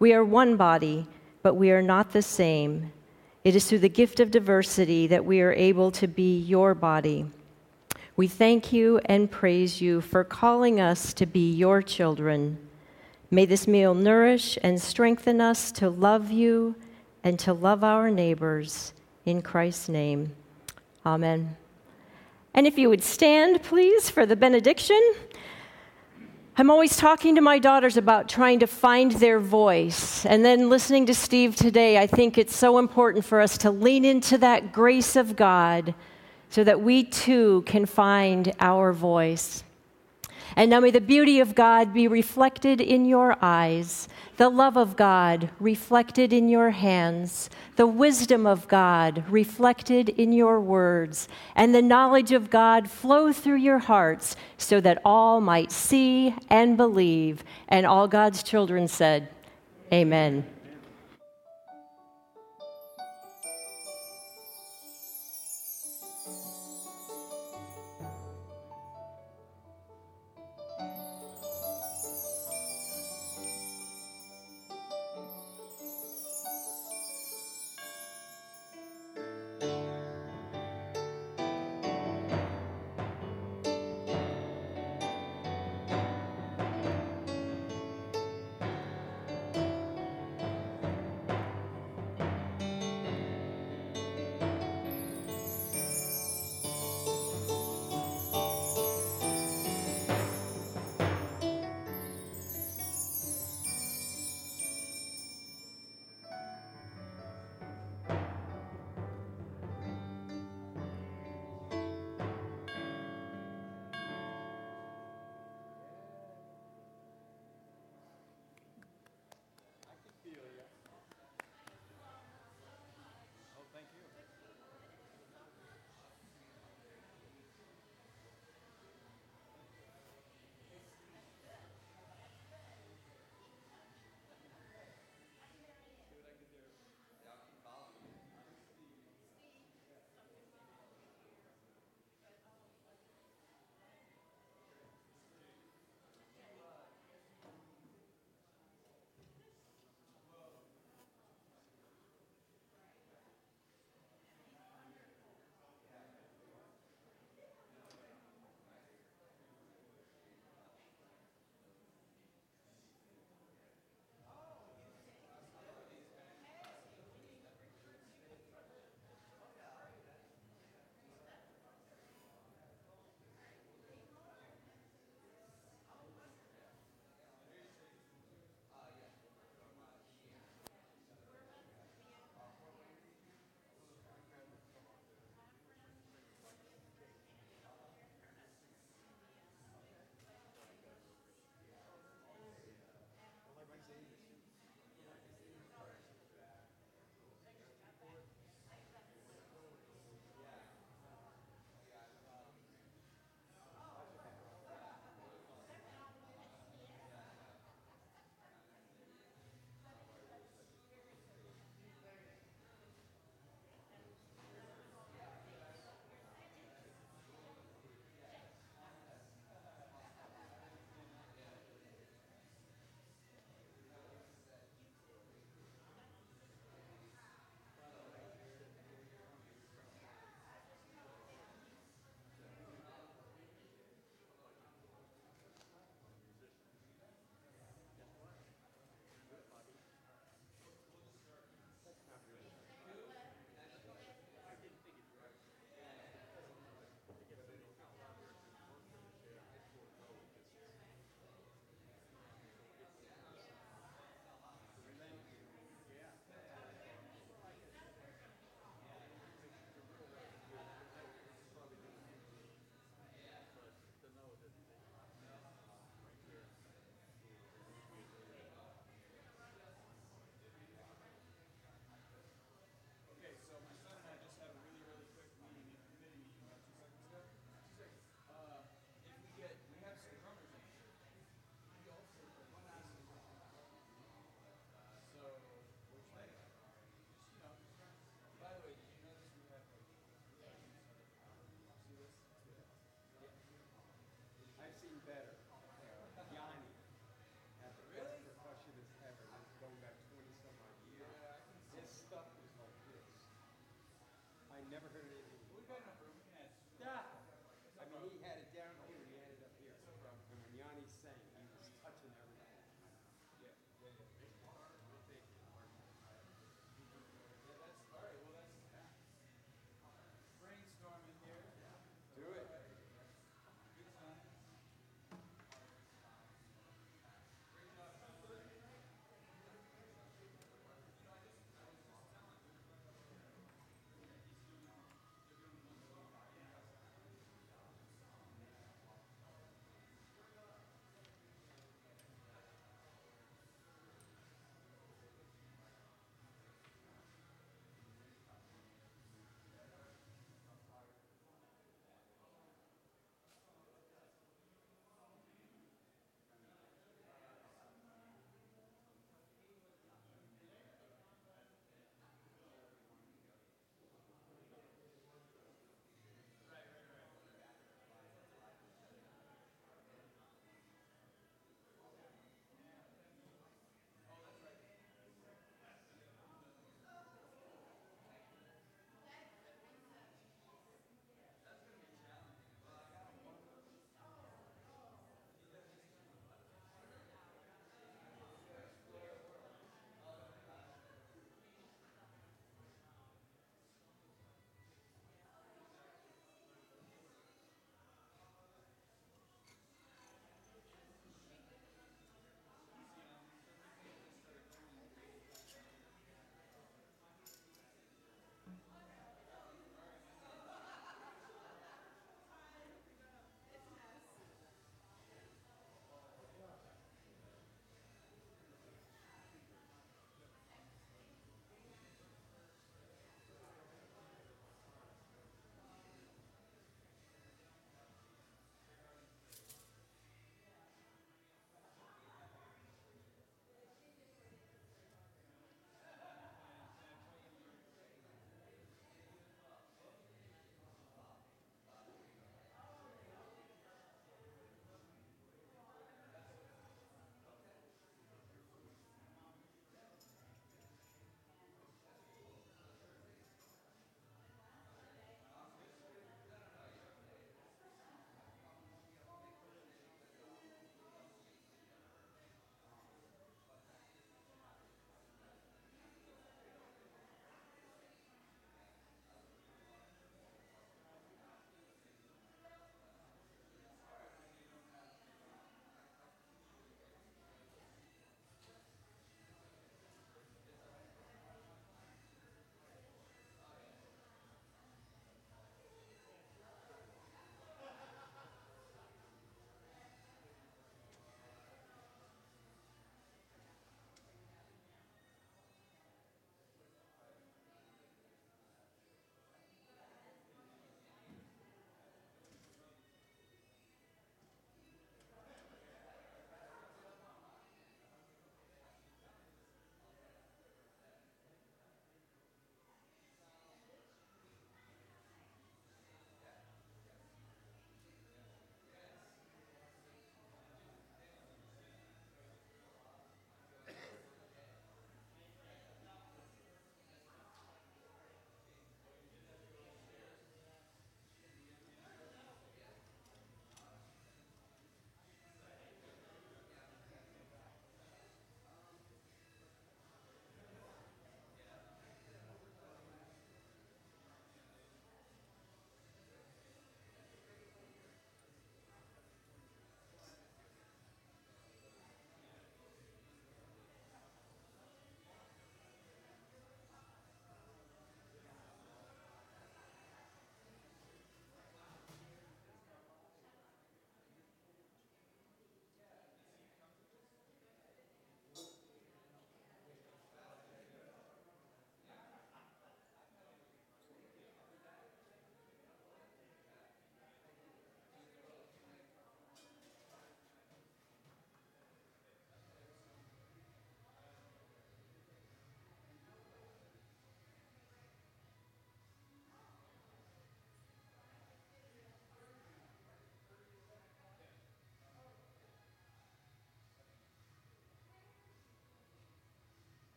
We 0.00 0.12
are 0.12 0.22
one 0.22 0.58
body, 0.58 1.06
but 1.42 1.54
we 1.54 1.70
are 1.70 1.80
not 1.80 2.12
the 2.12 2.20
same. 2.20 2.92
It 3.42 3.56
is 3.56 3.66
through 3.66 3.78
the 3.78 3.88
gift 3.88 4.20
of 4.20 4.30
diversity 4.30 5.06
that 5.06 5.24
we 5.24 5.40
are 5.40 5.54
able 5.54 5.90
to 5.92 6.06
be 6.06 6.40
your 6.40 6.74
body. 6.74 7.24
We 8.16 8.28
thank 8.28 8.70
you 8.74 9.00
and 9.06 9.30
praise 9.30 9.80
you 9.80 10.02
for 10.02 10.24
calling 10.24 10.78
us 10.78 11.14
to 11.14 11.24
be 11.24 11.50
your 11.50 11.80
children. 11.80 12.58
May 13.30 13.44
this 13.44 13.66
meal 13.66 13.92
nourish 13.92 14.56
and 14.62 14.80
strengthen 14.80 15.40
us 15.40 15.72
to 15.72 15.90
love 15.90 16.30
you 16.30 16.76
and 17.24 17.38
to 17.40 17.52
love 17.52 17.82
our 17.82 18.08
neighbors. 18.08 18.92
In 19.24 19.42
Christ's 19.42 19.88
name, 19.88 20.36
amen. 21.04 21.56
And 22.54 22.66
if 22.66 22.78
you 22.78 22.88
would 22.88 23.02
stand, 23.02 23.62
please, 23.64 24.08
for 24.08 24.26
the 24.26 24.36
benediction. 24.36 25.14
I'm 26.56 26.70
always 26.70 26.96
talking 26.96 27.34
to 27.34 27.40
my 27.40 27.58
daughters 27.58 27.96
about 27.96 28.28
trying 28.28 28.60
to 28.60 28.66
find 28.66 29.12
their 29.12 29.40
voice. 29.40 30.24
And 30.24 30.44
then 30.44 30.70
listening 30.70 31.04
to 31.06 31.14
Steve 31.14 31.56
today, 31.56 31.98
I 31.98 32.06
think 32.06 32.38
it's 32.38 32.56
so 32.56 32.78
important 32.78 33.24
for 33.24 33.40
us 33.40 33.58
to 33.58 33.70
lean 33.72 34.04
into 34.04 34.38
that 34.38 34.72
grace 34.72 35.16
of 35.16 35.36
God 35.36 35.94
so 36.48 36.62
that 36.64 36.80
we 36.80 37.02
too 37.02 37.62
can 37.66 37.84
find 37.84 38.54
our 38.60 38.92
voice. 38.92 39.64
And 40.56 40.70
now 40.70 40.80
may 40.80 40.90
the 40.90 41.02
beauty 41.02 41.38
of 41.40 41.54
God 41.54 41.92
be 41.92 42.08
reflected 42.08 42.80
in 42.80 43.04
your 43.04 43.36
eyes, 43.42 44.08
the 44.38 44.48
love 44.48 44.78
of 44.78 44.96
God 44.96 45.50
reflected 45.60 46.32
in 46.32 46.48
your 46.48 46.70
hands, 46.70 47.50
the 47.76 47.86
wisdom 47.86 48.46
of 48.46 48.66
God 48.66 49.22
reflected 49.28 50.08
in 50.08 50.32
your 50.32 50.58
words, 50.58 51.28
and 51.54 51.74
the 51.74 51.82
knowledge 51.82 52.32
of 52.32 52.48
God 52.48 52.90
flow 52.90 53.34
through 53.34 53.56
your 53.56 53.80
hearts 53.80 54.34
so 54.56 54.80
that 54.80 55.02
all 55.04 55.42
might 55.42 55.70
see 55.70 56.34
and 56.48 56.78
believe. 56.78 57.44
And 57.68 57.84
all 57.84 58.08
God's 58.08 58.42
children 58.42 58.88
said, 58.88 59.28
Amen. 59.92 60.55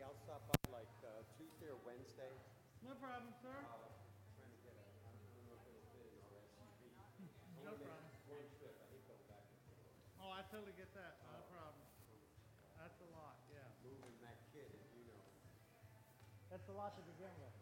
I'll 0.00 0.16
stop 0.24 0.40
by 0.48 0.56
like 0.72 0.88
uh, 1.04 1.20
Tuesday 1.36 1.68
or 1.68 1.76
Wednesday. 1.84 2.32
No 2.80 2.96
problem, 2.96 3.28
sir. 3.44 3.52
Trying 3.52 4.48
to 4.48 4.60
get 4.64 4.72
a, 4.72 4.84
I 5.04 5.12
don't 5.12 5.44
know 5.44 5.52
if 5.52 5.68
it'll 5.68 5.84
fit 5.92 6.08
SUV. 6.56 6.96
No 7.60 7.76
problem. 7.76 8.08
One 8.32 8.48
trip, 8.56 8.72
I 8.80 8.88
hate 8.88 9.04
going 9.04 9.20
back 9.28 9.44
and 9.44 10.24
Oh, 10.24 10.32
I 10.32 10.40
totally 10.48 10.72
get 10.80 10.88
that. 10.96 11.20
No 11.28 11.44
problem. 11.52 11.84
That's 12.80 12.98
a 13.04 13.08
lot, 13.12 13.36
yeah. 13.52 13.68
moving 13.84 14.16
that 14.24 14.40
kid, 14.56 14.66
as 14.72 14.88
you 14.96 15.04
know. 15.12 15.22
That's 16.48 16.66
a 16.72 16.74
lot 16.74 16.96
to 16.96 17.02
begin 17.04 17.30
with, 17.36 17.52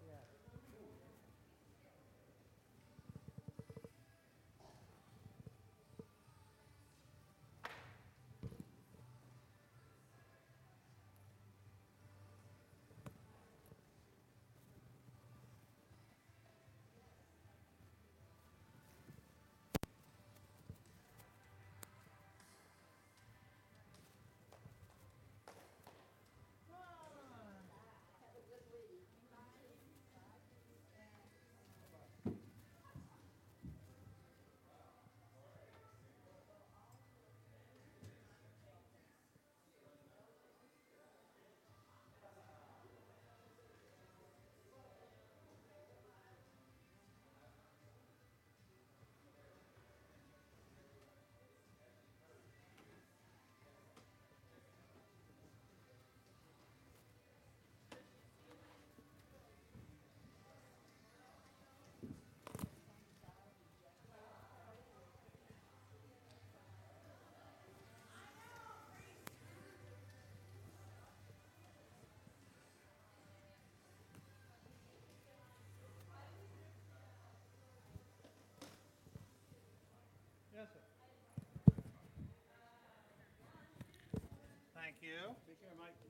you. 85.03 85.35
Take 85.47 85.61
care, 85.61 85.75
Mike. 85.79 86.10